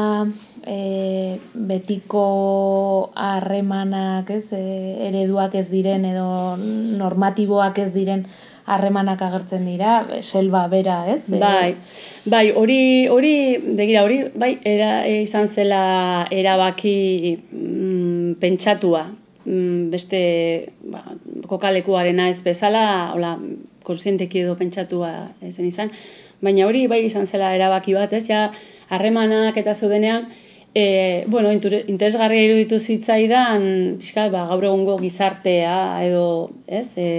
e, 0.65 1.39
betiko 1.53 3.11
harremanak, 3.15 4.29
ez? 4.29 4.51
E, 4.53 4.61
ereduak 5.09 5.55
ez 5.57 5.67
diren 5.71 6.05
edo 6.05 6.27
normatiboak 6.57 7.81
ez 7.81 7.91
diren 7.95 8.27
harremanak 8.65 9.21
agertzen 9.21 9.65
dira, 9.65 10.01
selba 10.21 10.67
bera, 10.71 11.05
ez? 11.11 11.25
E, 11.31 11.39
bai, 11.41 11.75
bai, 12.25 12.51
hori, 12.51 13.07
hori, 13.09 13.33
begira, 13.77 14.03
hori, 14.05 14.21
bai, 14.35 14.53
era, 14.67 14.91
e, 15.07 15.21
izan 15.25 15.47
zela 15.47 16.27
erabaki 16.31 17.37
mm, 17.37 18.37
pentsatua, 18.41 19.07
mm, 19.45 19.89
beste 19.93 20.21
ba, 20.93 21.03
kokalekuarena 21.49 22.29
ez 22.29 22.41
bezala, 22.45 22.85
hola, 23.15 23.35
konsienteki 23.83 24.43
edo 24.45 24.55
pentsatua 24.59 25.11
ezen 25.41 25.65
izan, 25.65 25.89
baina 26.41 26.67
hori 26.67 26.85
bai 26.89 27.03
izan 27.07 27.25
zela 27.25 27.55
erabaki 27.57 27.97
bat, 27.97 28.13
ez, 28.13 28.25
ja, 28.29 28.49
harremanak 28.91 29.57
eta 29.57 29.73
zeudenean, 29.73 30.29
e, 30.73 31.23
bueno, 31.27 31.51
interesgarria 31.51 32.45
iruditu 32.45 32.79
zitzaidan, 32.79 33.97
pixka, 33.99 34.29
ba, 34.33 34.45
gaur 34.51 34.69
egungo 34.69 34.97
gizartea 35.01 35.75
edo, 36.05 36.51
ez, 36.67 36.87
e, 36.95 37.09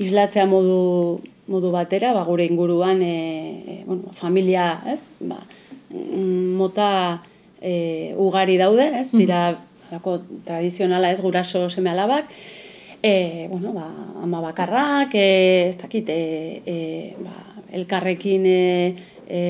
islatzea 0.00 0.46
modu, 0.48 1.20
modu 1.50 1.72
batera, 1.74 2.14
ba, 2.16 2.24
gure 2.24 2.46
inguruan, 2.48 3.02
e, 3.02 3.16
e, 3.66 3.82
bueno, 3.86 4.14
familia, 4.16 4.80
ez, 4.88 5.08
ba, 5.20 5.40
mm, 5.90 6.56
mota 6.56 6.90
e, 7.60 8.14
ugari 8.16 8.56
daude, 8.60 8.88
ez, 9.00 9.10
dira, 9.12 9.58
alako 9.90 10.20
tradizionala 10.46 11.10
ez? 11.12 11.20
Guraso 11.20 11.68
seme 11.68 11.90
alabak, 11.90 12.32
e, 13.02 13.48
bueno, 13.50 13.74
ba, 13.76 13.88
ama 14.22 14.40
bakarrak, 14.40 15.14
e, 15.14 15.68
ez 15.68 15.78
dakit, 15.80 16.08
e, 16.08 16.62
e, 16.64 16.76
ba, 17.20 17.34
elkarrekin 17.76 18.46
e, 18.46 18.60
e, 19.28 19.42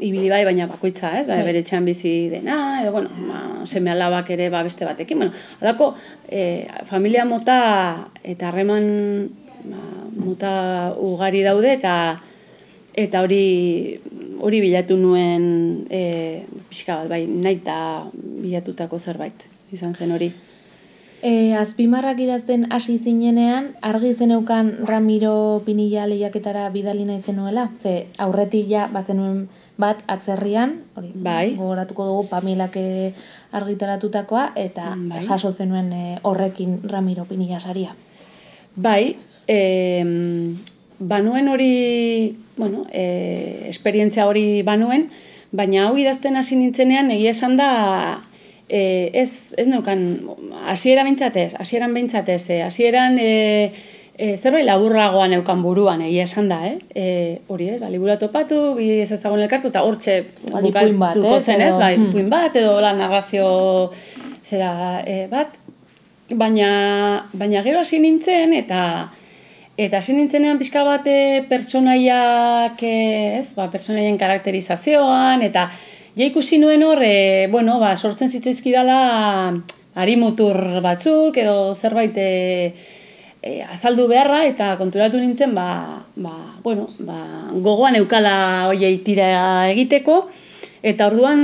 ibili 0.00 0.28
bai, 0.30 0.44
baina 0.44 0.68
bakoitza, 0.70 1.14
ez, 1.20 1.26
ba, 1.30 1.38
bere 1.46 1.62
txan 1.64 1.88
bizi 1.88 2.28
dena, 2.34 2.82
edo, 2.82 2.92
bueno, 2.98 3.10
ba, 3.30 3.42
seme 3.66 3.94
alabak 3.94 4.30
ere 4.36 4.50
ba, 4.52 4.62
beste 4.66 4.84
batekin, 4.84 5.24
bueno, 5.24 5.46
alako, 5.62 5.94
e, 6.28 6.66
familia 6.90 7.24
mota 7.24 7.58
eta 8.22 8.50
harreman 8.50 9.45
ba, 9.70 9.82
mota 10.16 10.52
ugari 10.98 11.42
daude, 11.42 11.72
eta 11.76 12.22
eta 12.96 13.20
hori 13.20 14.00
hori 14.40 14.60
bilatu 14.64 14.96
nuen 14.96 15.86
e, 15.90 16.44
pixka 16.70 17.02
bat, 17.02 17.12
bai, 17.12 17.26
nahi 17.26 17.60
bilatutako 18.42 18.98
zerbait 18.98 19.46
izan 19.72 19.94
zen 19.94 20.12
hori. 20.12 20.32
E, 21.24 21.56
azpimarrak 21.56 22.20
idazten 22.20 22.66
hasi 22.70 22.98
zinenean, 22.98 23.70
argi 23.82 24.12
zeneukan 24.14 24.86
Ramiro 24.86 25.62
Pinilla 25.64 26.04
lehiaketara 26.06 26.68
bidali 26.70 27.06
nahi 27.08 27.20
zenuela? 27.20 27.70
Ze 27.80 28.06
aurretik 28.18 28.68
ja 28.68 28.86
bazenuen 28.92 29.48
bat 29.80 30.04
atzerrian, 30.06 30.82
hori, 30.94 31.10
bai. 31.14 31.54
gogoratuko 31.56 32.06
dugu 32.06 32.28
Pamilak 32.28 32.76
argitaratutakoa, 33.50 34.52
eta 34.56 34.92
bai. 34.96 35.24
jaso 35.26 35.52
zenuen 35.52 35.92
e, 35.92 36.18
horrekin 36.22 36.82
Ramiro 36.84 37.24
Pinilla 37.24 37.60
saria. 37.60 37.96
Bai, 38.76 39.16
e, 39.48 40.04
banuen 40.98 41.48
hori, 41.48 42.36
bueno, 42.56 42.86
e, 42.92 43.66
esperientzia 43.68 44.26
hori 44.26 44.62
banuen, 44.62 45.08
baina 45.56 45.88
hau 45.88 45.96
idazten 45.98 46.36
hasi 46.36 46.56
nintzenean, 46.60 47.10
egia 47.14 47.32
esan 47.32 47.56
da, 47.56 47.70
e, 48.68 49.10
ez, 49.14 49.54
ez 49.56 49.66
neukan, 49.68 50.06
hasiera 50.68 51.04
bintzatez, 51.04 51.54
hasieran 51.58 51.94
bintzatez, 51.94 52.42
eh, 52.50 52.62
hasieran 52.66 53.18
e, 53.20 53.72
e, 54.16 54.36
zerbait 54.36 54.66
laburragoa 54.66 55.28
neukan 55.32 55.62
buruan, 55.62 56.02
egia 56.06 56.24
esan 56.26 56.48
da, 56.50 56.62
eh? 56.66 56.78
E, 56.94 57.06
hori 57.48 57.70
ez, 57.74 57.80
ba, 57.80 57.90
libura 57.92 58.18
topatu, 58.18 58.74
bi 58.78 58.90
ez 59.02 59.10
ezagun 59.12 59.44
elkartu, 59.44 59.72
eta 59.74 59.84
hortxe 59.86 60.22
bukatuko 60.48 61.38
zen 61.40 61.62
ez, 61.62 61.76
bai, 61.76 61.94
hmm. 61.96 62.10
puin 62.12 62.32
bat, 62.32 62.56
edo 62.56 62.80
la 62.80 62.94
narrazio 62.96 63.46
zera 64.46 65.02
e, 65.06 65.26
bat, 65.30 65.56
baina, 66.30 67.28
baina 67.32 67.62
gero 67.62 67.80
hasi 67.84 68.02
nintzen, 68.02 68.54
eta 68.54 68.82
Eta 69.76 69.98
hasi 69.98 70.14
nintzenean 70.16 70.56
pixka 70.56 70.80
bate 70.88 71.44
pertsonaiak, 71.50 72.80
ez, 72.80 73.50
ba, 73.52 73.66
pertsonaien 73.68 74.16
karakterizazioan, 74.16 75.42
eta 75.44 75.66
Ja 76.16 76.24
ikusi 76.24 76.56
nuen 76.56 76.80
hor, 76.80 77.02
e, 77.04 77.46
bueno, 77.52 77.74
ba, 77.76 77.90
sortzen 77.96 78.30
zitzaizkidala 78.32 79.00
harimutur 80.00 80.56
batzuk 80.80 81.36
edo 81.36 81.74
zerbait 81.76 82.16
e, 82.16 82.30
e, 83.44 83.50
azaldu 83.68 84.06
beharra 84.08 84.38
eta 84.48 84.70
konturatu 84.80 85.20
nintzen 85.20 85.52
ba, 85.56 85.66
ba, 86.16 86.32
bueno, 86.64 86.86
ba, 87.04 87.18
gogoan 87.60 87.98
eukala 88.00 88.36
hoiei 88.70 88.96
tira 89.04 89.28
egiteko 89.74 90.22
eta 90.86 91.08
orduan 91.10 91.40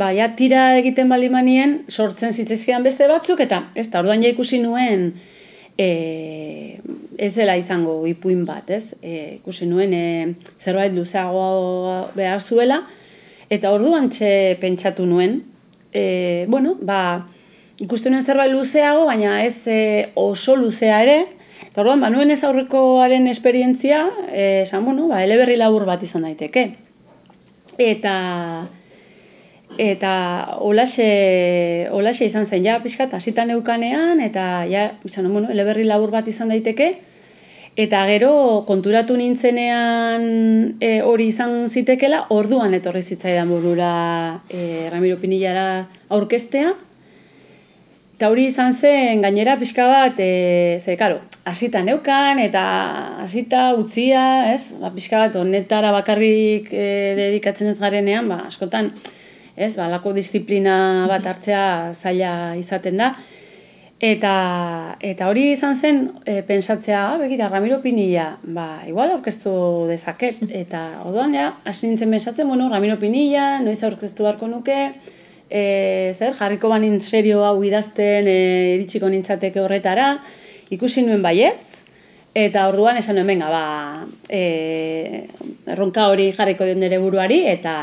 ba, 0.00 0.10
ja, 0.16 0.32
tira 0.34 0.76
egiten 0.80 1.10
bali 1.12 1.28
manien 1.30 1.80
sortzen 1.88 2.34
zitzaizkidan 2.34 2.82
beste 2.82 3.06
batzuk 3.06 3.42
eta 3.44 3.68
ez 3.78 3.86
da 3.92 4.00
orduan 4.02 4.24
ja 4.24 4.32
ikusi 4.32 4.58
nuen 4.62 5.12
e, 5.78 6.80
ez 7.18 7.34
dela 7.36 7.56
izango 7.60 8.00
ipuin 8.08 8.44
bat, 8.48 8.70
ez? 8.72 8.94
E, 9.02 9.36
ikusi 9.38 9.68
nuen 9.70 9.94
e, 9.94 10.06
zerbait 10.60 10.94
luzeago 10.96 12.10
behar 12.16 12.42
zuela, 12.42 12.82
eta 13.52 13.72
orduan 13.74 14.10
txe 14.12 14.56
pentsatu 14.60 15.06
nuen, 15.08 15.40
e, 15.92 16.46
bueno, 16.48 16.76
ba, 16.80 17.26
ikusten 17.80 18.14
nuen 18.14 18.26
zerbait 18.26 18.52
luzeago, 18.52 19.06
baina 19.08 19.40
ez 19.44 19.68
e, 19.68 19.80
oso 20.20 20.56
luzea 20.56 21.02
ere, 21.04 21.18
eta 21.68 21.84
orduan, 21.84 22.02
ba, 22.02 22.10
nuen 22.12 22.32
ez 22.32 22.42
aurrekoaren 22.44 23.28
esperientzia, 23.30 24.04
e, 24.32 24.62
esan, 24.66 24.84
bueno, 24.88 25.08
ba, 25.12 25.22
eleberri 25.24 25.58
labur 25.60 25.86
bat 25.88 26.02
izan 26.04 26.26
daiteke. 26.28 26.70
Eta, 27.80 28.14
eta 29.78 30.56
olaxe, 30.58 31.88
olaxe 31.92 32.26
izan 32.26 32.46
zen, 32.46 32.64
ja, 32.64 32.80
pixkat, 32.82 33.14
hasita 33.14 33.44
neukanean, 33.44 34.20
eta, 34.20 34.66
ja, 34.70 34.90
izan, 35.04 35.30
bueno, 35.32 35.50
eleberri 35.52 35.84
labur 35.84 36.10
bat 36.10 36.28
izan 36.28 36.50
daiteke, 36.50 36.96
Eta 37.78 38.02
gero 38.10 38.64
konturatu 38.66 39.14
nintzenean 39.16 40.24
e, 40.82 41.00
hori 41.06 41.28
izan 41.30 41.68
zitekela, 41.70 42.24
orduan 42.34 42.74
etorri 42.74 43.02
zitzaidan 43.02 43.48
burura 43.48 43.92
e, 44.50 44.88
Ramiro 44.90 45.20
Pinillara 45.20 45.86
aurkestea. 46.10 46.72
Eta 48.18 48.28
hori 48.28 48.48
izan 48.50 48.74
zen 48.74 49.22
gainera 49.22 49.54
pixka 49.56 49.86
bat, 49.88 50.18
e, 50.18 50.80
ze, 50.82 50.96
karo, 50.98 51.22
hasita 51.46 51.80
neukan 51.86 52.42
eta 52.42 52.64
hasita 53.22 53.70
utzia, 53.78 54.26
ez? 54.52 54.74
Ba, 54.82 54.90
pixka 54.92 55.22
bat 55.22 55.38
honetara 55.40 55.94
bakarrik 55.94 56.68
e, 56.74 56.84
dedikatzen 57.16 57.70
ez 57.70 57.78
garenean, 57.78 58.28
ba, 58.28 58.42
askotan, 58.50 58.90
ez? 59.60 59.74
Ba, 59.76 59.90
lako 59.92 60.14
disiplina 60.16 61.06
bat 61.10 61.26
hartzea 61.28 61.92
zaila 61.92 62.56
izaten 62.58 62.98
da. 63.00 63.12
Eta, 64.00 64.96
eta 65.04 65.26
hori 65.28 65.50
izan 65.52 65.74
zen, 65.76 65.98
e, 66.24 66.38
pentsatzea, 66.48 67.00
ah, 67.10 67.16
begira, 67.20 67.50
Ramiro 67.52 67.82
Pinilla, 67.82 68.38
ba, 68.42 68.80
igual 68.88 69.12
aurkeztu 69.12 69.52
dezaket. 69.90 70.40
Eta 70.62 71.02
orduan 71.04 71.36
ja, 71.36 71.50
hasi 71.68 71.90
nintzen 71.90 72.08
pentsatzen, 72.16 72.48
bueno, 72.48 72.70
Ramiro 72.72 72.96
Pinilla, 72.96 73.58
noiz 73.60 73.82
aurkeztu 73.84 74.24
beharko 74.24 74.48
nuke, 74.48 74.78
e, 75.50 75.62
zer, 76.16 76.32
jarriko 76.38 76.72
banin 76.72 76.96
serio 77.04 77.44
hau 77.44 77.58
idazten, 77.60 78.24
e, 78.24 78.40
iritsiko 78.78 79.12
nintzateke 79.12 79.60
horretara, 79.60 80.14
ikusi 80.72 81.04
nuen 81.04 81.20
baietz, 81.20 81.82
eta 82.32 82.70
orduan 82.72 82.96
esan 82.96 83.20
nuen, 83.20 83.28
venga, 83.34 83.52
ba, 83.52 83.64
e, 84.32 85.26
erronka 85.76 86.08
hori 86.08 86.32
jarriko 86.32 86.64
den 86.64 86.80
nire 86.80 87.04
buruari, 87.04 87.42
eta, 87.52 87.74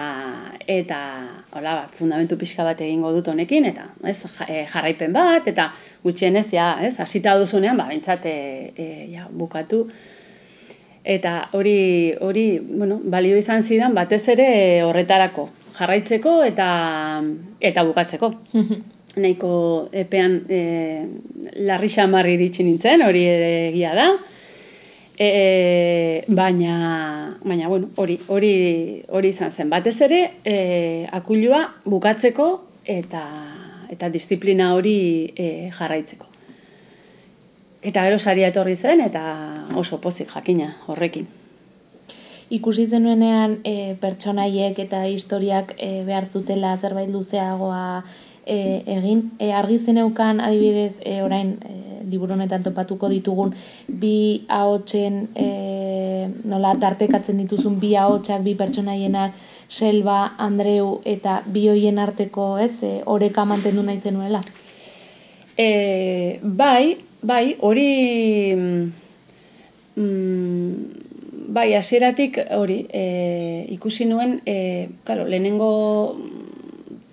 eta 0.66 1.04
hola, 1.58 1.74
ba, 1.74 1.88
fundamentu 1.98 2.38
pixka 2.38 2.64
bat 2.64 2.82
egingo 2.86 3.10
dut 3.16 3.28
honekin, 3.32 3.66
eta 3.66 3.88
ez, 4.06 4.20
eh, 4.48 4.66
jarraipen 4.70 5.14
bat, 5.14 5.48
eta 5.50 5.72
gutxienez, 6.04 6.46
ja, 6.54 6.76
ez, 6.86 7.00
hasita 7.02 7.34
duzunean, 7.40 7.78
ba, 7.78 7.88
bentsat, 7.90 8.26
e, 8.26 8.74
e, 8.76 8.88
ja, 9.14 9.26
bukatu. 9.32 9.88
Eta 11.08 11.50
hori, 11.58 12.14
hori, 12.22 12.46
bueno, 12.60 13.00
balio 13.04 13.38
izan 13.40 13.64
zidan, 13.64 13.96
batez 13.96 14.28
ere 14.36 14.50
horretarako, 14.84 15.50
jarraitzeko 15.78 16.42
eta 16.44 16.68
eta 17.60 17.84
bukatzeko. 17.88 18.32
Nahiko 19.18 19.52
epean 19.98 20.44
e, 20.46 20.60
larri 21.66 21.90
xamarri 21.90 22.36
iritsi 22.38 22.66
nintzen, 22.68 23.02
hori 23.08 23.24
ere 23.26 23.54
egia 23.72 23.96
da. 23.98 24.12
E, 25.18 26.24
baina, 26.28 27.38
baina 27.44 27.68
bueno, 27.68 27.90
hori, 27.96 28.20
hori, 28.28 29.04
hori 29.10 29.30
izan 29.34 29.52
zen. 29.52 29.70
Batez 29.70 29.96
ere, 30.06 30.22
e, 30.46 31.08
akulua 31.12 31.64
bukatzeko 31.86 32.48
eta, 32.86 33.24
eta 33.90 34.10
disiplina 34.14 34.74
hori 34.76 35.34
e, 35.36 35.70
jarraitzeko. 35.74 36.30
Eta 37.88 38.04
gero 38.06 38.20
saria 38.20 38.52
etorri 38.52 38.76
zen 38.76 39.02
eta 39.02 39.24
oso 39.78 40.00
pozik 40.02 40.30
jakina 40.34 40.76
horrekin. 40.88 41.28
Ikusi 42.54 42.86
zenuenean 42.88 43.58
e, 43.68 43.96
pertsonaiek 44.00 44.78
eta 44.80 45.02
historiak 45.12 45.74
e, 45.78 46.04
behartzutela 46.08 46.78
zerbait 46.78 47.10
luzeagoa 47.12 48.04
e, 48.48 48.84
egin. 48.98 49.28
E, 49.40 49.52
argi 49.52 49.78
zeneukan 49.78 50.40
adibidez 50.40 51.02
e, 51.04 51.20
orain 51.22 51.58
e, 51.62 51.76
liburu 52.08 52.34
honetan 52.34 52.64
topatuko 52.64 53.10
ditugun 53.12 53.54
bi 53.88 54.46
ahotsen 54.48 55.28
e, 55.36 55.48
nola 56.48 56.74
tartekatzen 56.80 57.44
dituzun 57.44 57.80
bi 57.84 57.96
ahotsak 58.00 58.44
bi 58.48 58.56
pertsonaienak 58.56 59.36
Selva, 59.68 60.34
Andreu 60.40 61.02
eta 61.06 61.42
bi 61.46 61.68
hoien 61.68 62.00
arteko, 62.00 62.56
ez, 62.64 62.80
e, 62.84 63.02
oreka 63.06 63.44
mantendu 63.46 63.84
nahi 63.84 64.00
zenuela? 64.00 64.40
E, 65.58 66.40
bai, 66.42 66.96
bai, 67.22 67.58
hori 67.60 67.90
mm, 69.98 70.74
bai, 71.52 71.74
hasieratik 71.76 72.40
hori 72.56 72.86
e, 72.94 73.04
ikusi 73.76 74.08
nuen, 74.08 74.40
e, 74.46 74.88
claro, 75.04 75.28
lehenengo 75.28 75.72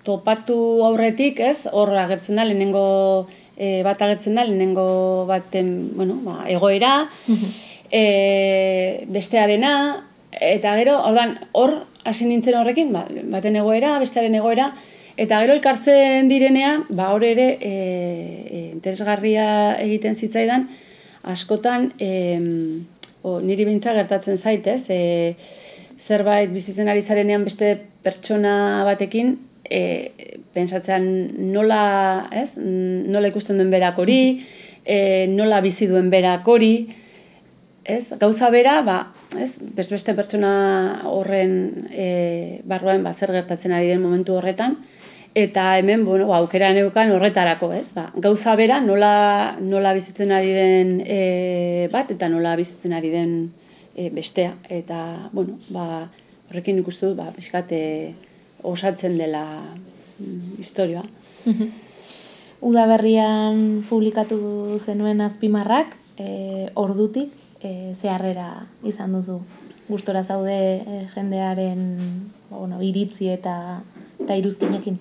topatu 0.04 0.56
aurretik, 0.86 1.40
ez, 1.40 1.66
hor 1.72 1.92
agertzen 1.96 2.38
da, 2.38 2.44
lehenengo 2.44 2.84
e, 3.56 3.82
bat 3.86 4.00
agertzen 4.02 4.36
da, 4.36 4.44
lehenengo 4.44 5.24
baten, 5.28 5.70
bueno, 5.96 6.18
ba, 6.24 6.42
egoera, 6.50 6.94
e, 7.90 9.04
bestearena, 9.12 9.74
eta 10.40 10.74
gero, 10.80 10.98
ordan, 11.08 11.38
hor, 11.52 11.78
hasi 12.04 12.28
nintzen 12.28 12.58
horrekin, 12.60 12.92
ba, 12.94 13.06
baten 13.32 13.56
egoera, 13.60 13.96
bestearen 14.02 14.36
egoera, 14.36 14.72
eta 15.16 15.38
gero 15.44 15.54
elkartzen 15.56 16.28
direnean, 16.28 16.84
ba, 16.90 17.12
hor 17.14 17.24
ere, 17.26 17.54
e, 17.60 17.74
e, 18.44 18.64
interesgarria 18.74 19.46
egiten 19.84 20.18
zitzaidan, 20.18 20.68
askotan, 21.32 21.92
e, 22.02 22.10
o, 23.24 23.38
niri 23.40 23.64
bintza 23.64 23.94
gertatzen 23.96 24.36
zaitez, 24.36 24.82
e, 24.92 25.00
zerbait 25.96 26.50
bizitzen 26.52 26.90
ari 26.90 27.00
zarenean 27.00 27.44
beste 27.46 27.76
pertsona 28.04 28.84
batekin, 28.84 29.36
e, 29.64 30.38
pensatzean 30.54 31.06
nola, 31.52 32.28
ez, 32.32 32.54
nola 32.58 33.30
ikusten 33.30 33.58
duen 33.58 33.72
berak 33.72 33.98
hori, 33.98 34.20
e, 34.84 35.26
nola 35.32 35.60
bizi 35.64 35.88
duen 35.90 36.10
berak 36.12 36.48
hori, 36.48 36.74
ez, 37.84 38.12
gauza 38.20 38.50
bera, 38.50 38.80
ba, 38.82 38.98
ez, 39.40 39.58
beste 39.76 40.14
pertsona 40.16 41.04
horren 41.08 41.88
e, 41.90 42.60
barruan, 42.64 43.04
ba, 43.04 43.12
zer 43.14 43.32
gertatzen 43.34 43.74
ari 43.76 43.90
den 43.92 44.02
momentu 44.02 44.36
horretan, 44.38 44.78
eta 45.34 45.74
hemen, 45.78 46.04
bueno, 46.06 46.28
ba, 46.30 46.38
aukera 46.40 46.72
neukan 46.76 47.12
horretarako, 47.12 47.72
ez, 47.76 47.90
ba, 47.96 48.08
gauza 48.16 48.54
bera, 48.56 48.80
nola, 48.80 49.56
nola 49.60 49.94
bizitzen 49.96 50.32
ari 50.32 50.52
den 50.56 50.94
e, 51.04 51.88
bat, 51.92 52.12
eta 52.14 52.30
nola 52.32 52.54
bizitzen 52.60 52.94
ari 52.96 53.12
den 53.12 53.34
e, 53.94 54.08
bestea, 54.14 54.54
eta, 54.72 55.30
bueno, 55.32 55.58
ba, 55.74 56.06
horrekin 56.50 56.80
ikustu 56.80 57.12
dut, 57.12 57.18
ba, 57.20 57.32
pixkat, 57.36 57.74
osatzen 58.64 59.18
dela 59.20 59.44
mm, 60.18 60.58
historioa. 60.58 61.04
Uda 62.64 62.86
berrian 62.88 63.84
publikatu 63.90 64.38
zenuen 64.84 65.20
azpimarrak, 65.20 65.96
e, 66.16 66.70
ordutik, 66.80 67.32
e, 67.60 67.92
zeharrera 67.94 68.66
izan 68.86 69.12
duzu. 69.12 69.40
Gustora 69.88 70.22
zaude 70.24 70.56
e, 70.80 71.02
jendearen 71.12 71.82
bueno, 72.48 72.80
iritzi 72.82 73.28
eta, 73.34 73.82
eta 74.22 74.36
iruzkinekin. 74.40 74.96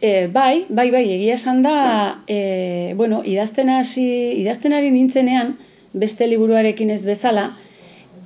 E, 0.00 0.26
bai, 0.32 0.64
bai, 0.68 0.90
bai, 0.90 1.04
egia 1.18 1.36
esan 1.36 1.62
da, 1.64 2.22
e, 2.28 2.94
bueno, 2.96 3.22
idazten 3.24 3.70
hasi, 3.70 4.06
idaztenari 4.40 4.90
nintzenean, 4.92 5.54
beste 5.92 6.26
liburuarekin 6.26 6.90
ez 6.90 7.04
bezala, 7.06 7.50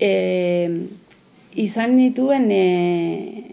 e, 0.01 0.11
izan 1.59 1.97
nituen 1.99 2.49
e, 2.55 3.48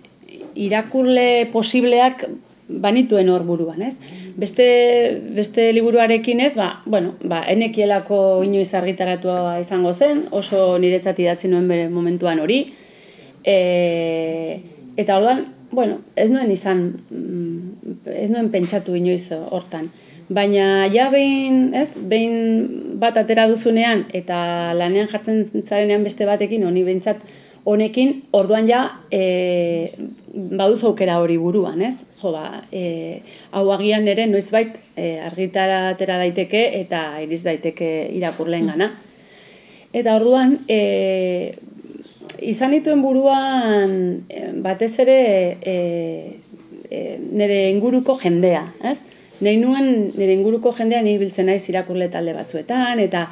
irakurle 0.56 1.48
posibleak 1.54 2.26
banituen 2.68 3.30
hor 3.30 3.44
buruan, 3.46 3.82
ez? 3.86 4.00
Beste, 4.41 4.65
beste 5.36 5.68
liburuarekin 5.76 6.41
ez, 6.41 6.56
ba, 6.58 6.82
bueno, 6.86 7.13
ba, 7.22 7.44
enekielako 7.52 8.41
inoiz 8.46 8.72
argitaratua 8.74 9.60
izango 9.62 9.94
zen, 9.94 10.26
oso 10.32 10.80
niretzat 10.82 11.20
idatzi 11.22 11.52
nuen 11.52 11.68
bere 11.70 11.89
momentuan 11.94 12.41
hori. 12.41 12.63
E, 13.46 13.58
eta 14.98 15.20
orduan, 15.20 15.46
bueno, 15.76 16.00
ez 16.15 16.32
nuen 16.32 16.50
izan, 16.52 16.88
mm, 17.12 17.96
ez 18.15 18.30
nuen 18.32 18.50
pentsatu 18.54 18.98
inoiz 18.98 19.30
hortan. 19.36 19.91
Baina 20.26 20.88
ja 20.89 21.12
behin, 21.13 21.68
ez, 21.78 21.91
behin 22.02 22.96
bat 22.98 23.18
atera 23.22 23.46
duzunean 23.52 24.08
eta 24.18 24.74
lanean 24.74 25.10
jartzen 25.12 25.44
zarenean 25.62 26.06
beste 26.08 26.26
batekin, 26.26 26.65
honi 26.65 26.82
behintzat 26.88 27.22
honekin, 27.65 28.23
orduan 28.38 28.67
ja, 28.69 28.82
e, 29.10 29.91
baduz 30.34 30.84
aukera 30.86 31.17
hori 31.21 31.38
buruan, 31.41 31.82
ez? 31.82 32.06
Jo, 32.21 32.32
ba, 32.36 32.62
e, 32.71 33.21
hau 33.51 33.65
agian 33.73 34.08
ere 34.08 34.28
noizbait 34.30 34.78
e, 34.95 35.15
argitara 35.25 35.89
atera 35.89 36.19
daiteke 36.21 36.62
eta 36.82 37.04
iriz 37.25 37.41
daiteke 37.47 37.89
irakurleen 38.19 38.69
gana. 38.69 38.91
Eta 39.95 40.15
orduan, 40.19 40.60
e, 40.69 41.56
izan 42.45 42.75
dituen 42.75 43.01
buruan 43.01 43.97
e, 44.30 44.45
batez 44.62 44.93
ere 45.01 45.19
e, 45.65 45.75
e, 46.89 47.04
nire 47.25 47.69
inguruko 47.73 48.19
jendea, 48.21 48.67
ez? 48.86 48.99
nahi 49.41 49.58
nuen 49.60 50.13
nire 50.15 50.36
inguruko 50.38 50.71
jendean 50.78 51.08
ibiltzen 51.12 51.49
naiz 51.49 51.63
irakurle 51.69 52.08
talde 52.13 52.34
batzuetan, 52.38 53.01
eta 53.04 53.25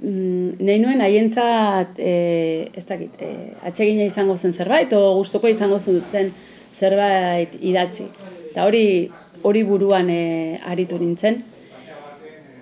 mm, 0.00 0.56
nahi 0.60 0.78
nuen 0.82 1.02
haientzat, 1.04 1.98
e, 1.98 2.70
ez 2.74 2.86
dakit, 2.88 3.14
e, 3.20 3.52
atsegina 3.66 4.06
izango 4.08 4.36
zen 4.36 4.52
zerbait, 4.52 4.92
o 4.92 5.14
gustuko 5.18 5.48
izango 5.48 5.78
zuten 5.78 6.32
zerbait 6.74 7.54
idatzi. 7.60 8.08
Eta 8.50 8.66
hori 8.66 9.10
hori 9.44 9.62
buruan 9.62 10.08
e, 10.10 10.58
aritu 10.64 10.98
nintzen. 10.98 11.42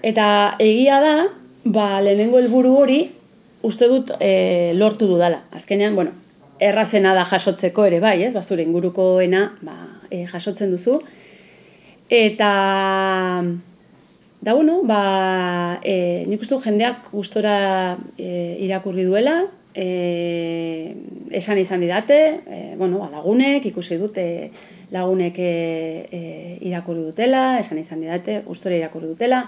Eta 0.02 0.26
egia 0.60 0.98
da, 1.00 1.16
ba, 1.64 1.86
lehenengo 2.02 2.40
helburu 2.42 2.74
hori, 2.80 3.00
uste 3.62 3.86
dut 3.88 4.10
e, 4.18 4.72
lortu 4.74 5.06
dudala. 5.06 5.44
Azkenean, 5.54 5.94
bueno, 5.94 6.10
errazena 6.58 7.14
da 7.14 7.24
jasotzeko 7.30 7.86
ere 7.86 8.00
bai, 8.02 8.16
ez? 8.26 8.32
Ba, 8.34 8.42
zure 8.42 8.66
ingurukoena 8.66 9.44
ba, 9.62 9.76
e, 10.10 10.24
jasotzen 10.26 10.74
duzu. 10.74 10.98
Eta, 12.12 12.50
da 14.42 14.54
bueno, 14.54 14.82
ba, 14.82 15.78
e, 15.86 16.24
nik 16.26 16.42
uste 16.42 16.58
jendeak 16.64 17.12
gustora 17.14 17.94
e, 18.18 18.58
irakurri 18.66 19.04
duela, 19.06 19.36
e, 19.70 20.96
esan 21.30 21.60
izan 21.62 21.80
didate, 21.80 22.18
e, 22.42 22.58
bueno, 22.76 22.98
ba, 22.98 23.06
lagunek, 23.12 23.68
ikusi 23.70 24.00
dute 24.02 24.24
lagunek 24.90 25.38
e, 25.38 25.52
e, 26.10 26.22
irakurri 26.66 27.06
dutela, 27.06 27.60
esan 27.62 27.78
izan 27.78 28.02
didate, 28.02 28.40
gustora 28.48 28.74
irakurri 28.80 29.12
dutela, 29.12 29.44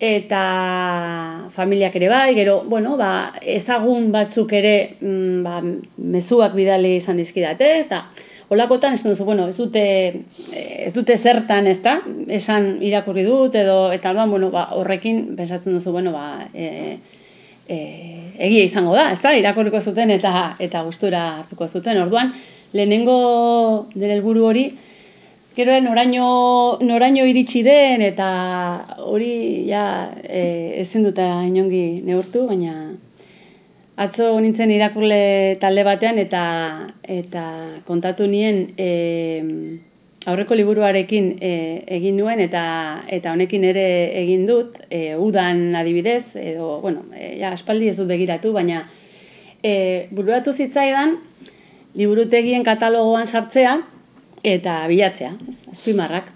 eta 0.00 0.42
familiak 1.52 2.00
ere 2.00 2.08
bai, 2.08 2.32
gero, 2.40 2.62
bueno, 2.64 2.96
ba, 2.96 3.34
ezagun 3.42 4.08
batzuk 4.14 4.56
ere 4.56 4.74
mm, 4.96 5.44
ba, 5.44 5.60
mezuak 6.16 6.56
bidali 6.56 6.96
izan 7.02 7.20
dizkidate, 7.20 7.68
eta 7.84 8.06
holakotan 8.48 8.94
ez 8.96 9.02
duzu, 9.04 9.24
bueno, 9.24 9.48
ez 9.48 9.56
dute, 9.56 9.84
ez 10.56 10.92
dute 10.96 11.16
zertan, 11.18 11.66
ez 11.68 11.78
da, 11.84 11.98
esan 12.32 12.78
irakurri 12.84 13.24
dut, 13.26 13.54
edo, 13.54 13.90
eta 13.92 14.10
alban, 14.10 14.30
bueno, 14.32 14.50
ba, 14.54 14.68
horrekin, 14.78 15.36
pensatzen 15.36 15.76
duzu, 15.76 15.92
bueno, 15.92 16.14
ba, 16.16 16.48
e, 16.54 16.98
e, 17.68 17.78
egia 18.48 18.64
izango 18.64 18.96
da, 18.96 19.10
ez 19.12 19.20
da, 19.20 19.34
irakurriko 19.36 19.80
zuten 19.80 20.14
eta 20.16 20.54
eta 20.64 20.82
gustura 20.86 21.24
hartuko 21.42 21.68
zuten, 21.68 22.00
orduan, 22.00 22.32
lehenengo 22.72 23.18
dere 23.94 24.16
helburu 24.18 24.48
hori, 24.52 24.68
Gero 25.58 25.74
noraino, 25.82 26.78
noraino 26.86 27.24
iritsi 27.26 27.64
den 27.66 28.04
eta 28.06 28.28
hori 29.02 29.66
ja 29.66 30.06
e, 30.22 30.78
ezin 30.84 31.02
duta 31.08 31.24
inongi 31.48 31.98
neurtu, 32.06 32.44
baina 32.46 32.92
atzo 33.98 34.30
nintzen 34.40 34.70
irakurle 34.70 35.58
talde 35.60 35.84
batean 35.86 36.18
eta 36.22 36.42
eta 37.02 37.44
kontatu 37.86 38.28
nien 38.30 38.60
e, 38.78 38.88
aurreko 40.28 40.54
liburuarekin 40.54 41.32
e, 41.40 41.52
egin 41.98 42.16
nuen 42.20 42.40
eta 42.44 42.62
eta 43.18 43.34
honekin 43.34 43.66
ere 43.72 43.88
egin 44.22 44.46
dut 44.46 44.78
e, 44.90 45.16
udan 45.16 45.74
adibidez 45.76 46.36
edo 46.38 46.78
bueno 46.84 47.04
e, 47.12 47.34
ja 47.40 47.52
aspaldi 47.56 47.90
ez 47.90 47.96
dut 47.98 48.08
begiratu 48.10 48.54
baina 48.54 48.84
e, 49.62 50.06
buruatu 50.14 50.54
zitzaidan 50.54 51.18
liburutegien 51.98 52.62
katalogoan 52.62 53.26
sartzea 53.26 53.78
eta 54.44 54.82
bilatzea, 54.88 55.32
ez, 55.48 55.62
azpimarrak. 55.72 56.30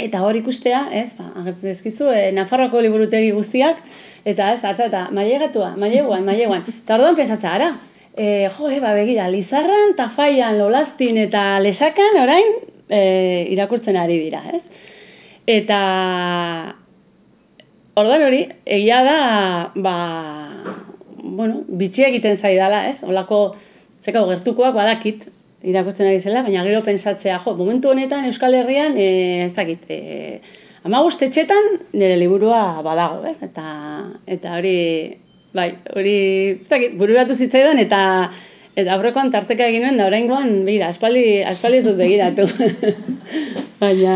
Eta 0.00 0.22
hor 0.24 0.36
ikustea, 0.38 0.86
ez, 0.96 1.10
ba, 1.18 1.26
agertzen 1.42 1.74
ezkizu, 1.74 2.08
e, 2.14 2.30
Nafarroko 2.36 2.80
liburutegi 2.80 3.32
guztiak, 3.36 3.82
eta 4.24 4.52
ez, 4.54 4.64
hartu 4.64 4.84
eta 4.86 5.06
mailegatua, 5.14 5.74
maileguan, 5.80 6.24
maileguan. 6.26 6.66
Eta 6.68 6.96
orduan 6.98 7.16
pensatzea, 7.18 7.54
ara, 7.54 7.70
e, 8.14 8.48
jo, 8.56 8.68
e, 8.68 8.80
ba, 8.80 8.92
begira, 8.94 9.28
Lizarran, 9.30 9.94
Tafaian, 9.96 10.58
Lolastin 10.58 11.18
eta 11.24 11.58
Lesakan, 11.62 12.20
orain, 12.22 12.54
e, 12.88 13.46
irakurtzen 13.54 13.96
ari 13.96 14.18
dira, 14.20 14.42
ez? 14.52 14.66
Eta, 15.50 15.80
orduan 17.98 18.26
hori, 18.28 18.44
egia 18.66 19.02
da, 19.06 19.18
ba, 19.74 19.96
bueno, 21.22 21.64
bitxia 21.68 22.10
egiten 22.10 22.36
zaidala, 22.36 22.86
ez? 22.90 23.02
Olako, 23.06 23.42
zeka, 24.04 24.24
gertukoak 24.34 24.74
badakit, 24.76 25.28
irakurtzen 25.62 26.08
ari 26.08 26.20
zela, 26.20 26.42
baina 26.46 26.64
gero 26.64 26.82
pensatzea, 26.84 27.38
jo, 27.44 27.54
momentu 27.56 27.90
honetan 27.92 28.26
Euskal 28.28 28.56
Herrian, 28.56 28.96
e, 28.96 29.46
ez 29.46 29.54
dakit, 29.56 29.86
e, 29.88 30.40
amagost 30.86 31.22
etxetan 31.22 31.74
nire 31.92 32.16
liburua 32.20 32.80
badago, 32.84 33.24
ez? 33.28 33.36
Eta, 33.44 33.64
eta 34.26 34.54
hori, 34.58 34.76
bai, 35.56 35.72
hori, 35.94 36.16
ez 36.64 36.80
bururatu 36.98 37.36
zitzaidan, 37.36 37.80
eta 37.82 38.00
eta 38.80 38.94
aurrekoan 38.94 39.32
tarteka 39.32 39.66
egin 39.68 39.84
nuen, 39.84 39.98
da 39.98 40.06
oraingoan, 40.08 40.62
begira, 40.64 40.88
aspaldi, 40.92 41.42
aspaldi 41.46 41.80
ez 41.80 41.86
dut 41.88 41.98
begiratu. 41.98 42.46
baina, 43.82 44.14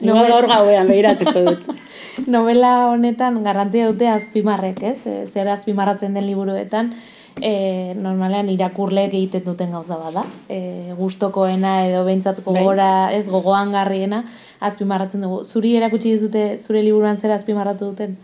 igual 0.00 0.30
gaur 0.32 0.48
gauean 0.50 0.90
begiratuko 0.90 1.44
dut. 1.46 1.70
Novela 2.34 2.90
honetan 2.90 3.38
garrantzia 3.44 3.88
dute 3.92 4.08
azpimarrek, 4.10 4.82
ez? 4.82 4.98
Zer 5.30 5.48
azpimarratzen 5.52 6.16
den 6.16 6.26
liburuetan, 6.26 6.94
e, 7.38 7.94
normalean 7.94 8.48
irakurleek 8.52 9.14
egiten 9.14 9.44
duten 9.46 9.70
gauza 9.76 9.98
bada. 10.00 10.24
E, 10.48 10.92
gustokoena 10.98 11.86
edo 11.86 12.04
behintzat 12.08 12.42
bai. 12.42 12.54
gogora, 12.56 12.90
ez 13.14 13.26
gogoan 13.28 13.72
garriena, 13.76 14.24
azpimarratzen 14.60 15.22
dugu. 15.26 15.44
Zuri 15.44 15.76
erakutsi 15.78 16.12
dizute 16.16 16.58
zure 16.58 16.82
liburuan 16.82 17.18
zer 17.18 17.36
azpimarratu 17.36 17.92
duten 17.92 18.18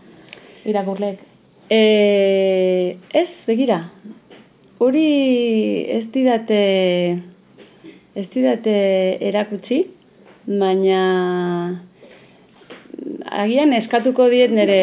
irakurleek? 0.65 1.23
E, 1.69 1.81
ez, 3.13 3.29
begira. 3.47 3.81
Hori 4.77 5.07
ez 5.89 6.05
didate 6.13 6.61
ez 8.17 8.25
didate 8.33 8.73
erakutsi, 9.29 9.83
baina 10.47 11.01
agian 13.43 13.75
eskatuko 13.77 14.25
diet 14.31 14.53
nire 14.55 14.79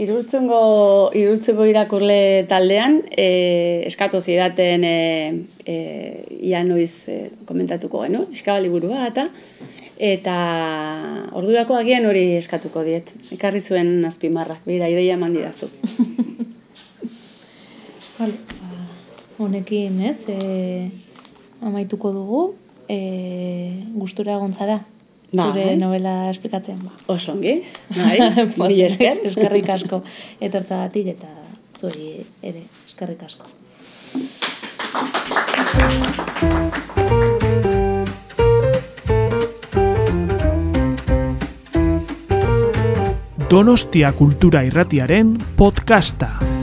Irurtzengo, 0.00 1.10
irurtzengo 1.12 1.66
irakurle 1.68 2.46
taldean, 2.48 3.02
e, 3.12 3.82
eskatu 3.84 4.22
zidaten 4.24 4.84
e, 4.88 4.94
e, 5.66 5.74
ia 6.40 6.62
e, 6.64 7.16
komentatuko 7.44 8.00
genu, 8.06 8.22
eskabali 8.32 8.70
burua 8.72 9.06
eta 9.10 9.28
eta 10.00 10.36
ordurako 11.36 11.76
agian 11.76 12.06
hori 12.08 12.22
eskatuko 12.38 12.82
diet. 12.82 13.12
Ekarri 13.30 13.60
zuen 13.60 14.02
azpimarrak, 14.08 14.64
bera, 14.64 14.88
ideia 14.88 15.18
eman 15.18 15.34
didazu. 15.36 15.68
vale. 18.18 18.38
Ba, 18.56 18.86
honekin, 19.44 20.00
ez, 20.08 20.24
e, 20.32 20.88
amaituko 21.60 22.14
dugu, 22.16 22.42
e, 22.88 23.84
gustura 23.92 24.38
gontzara. 24.40 24.80
Ba, 25.30 25.46
zure 25.46 25.76
novela 25.78 26.14
esplikatzen. 26.30 26.80
Ba. 26.82 26.90
Osongi, 27.14 27.60
bai, 27.96 28.18
ni 28.66 28.82
esker. 28.86 29.22
Eskerrik 29.30 29.68
asko 29.76 30.02
etortza 30.46 30.82
batik 30.82 31.14
eta 31.14 31.30
zuri 31.80 32.18
ere 32.42 32.66
eskerrik 32.88 33.22
asko. 33.28 33.46
Donostia 43.50 44.12
Kultura 44.14 44.62
Irratiaren 44.62 45.34
podcasta. 45.58 46.59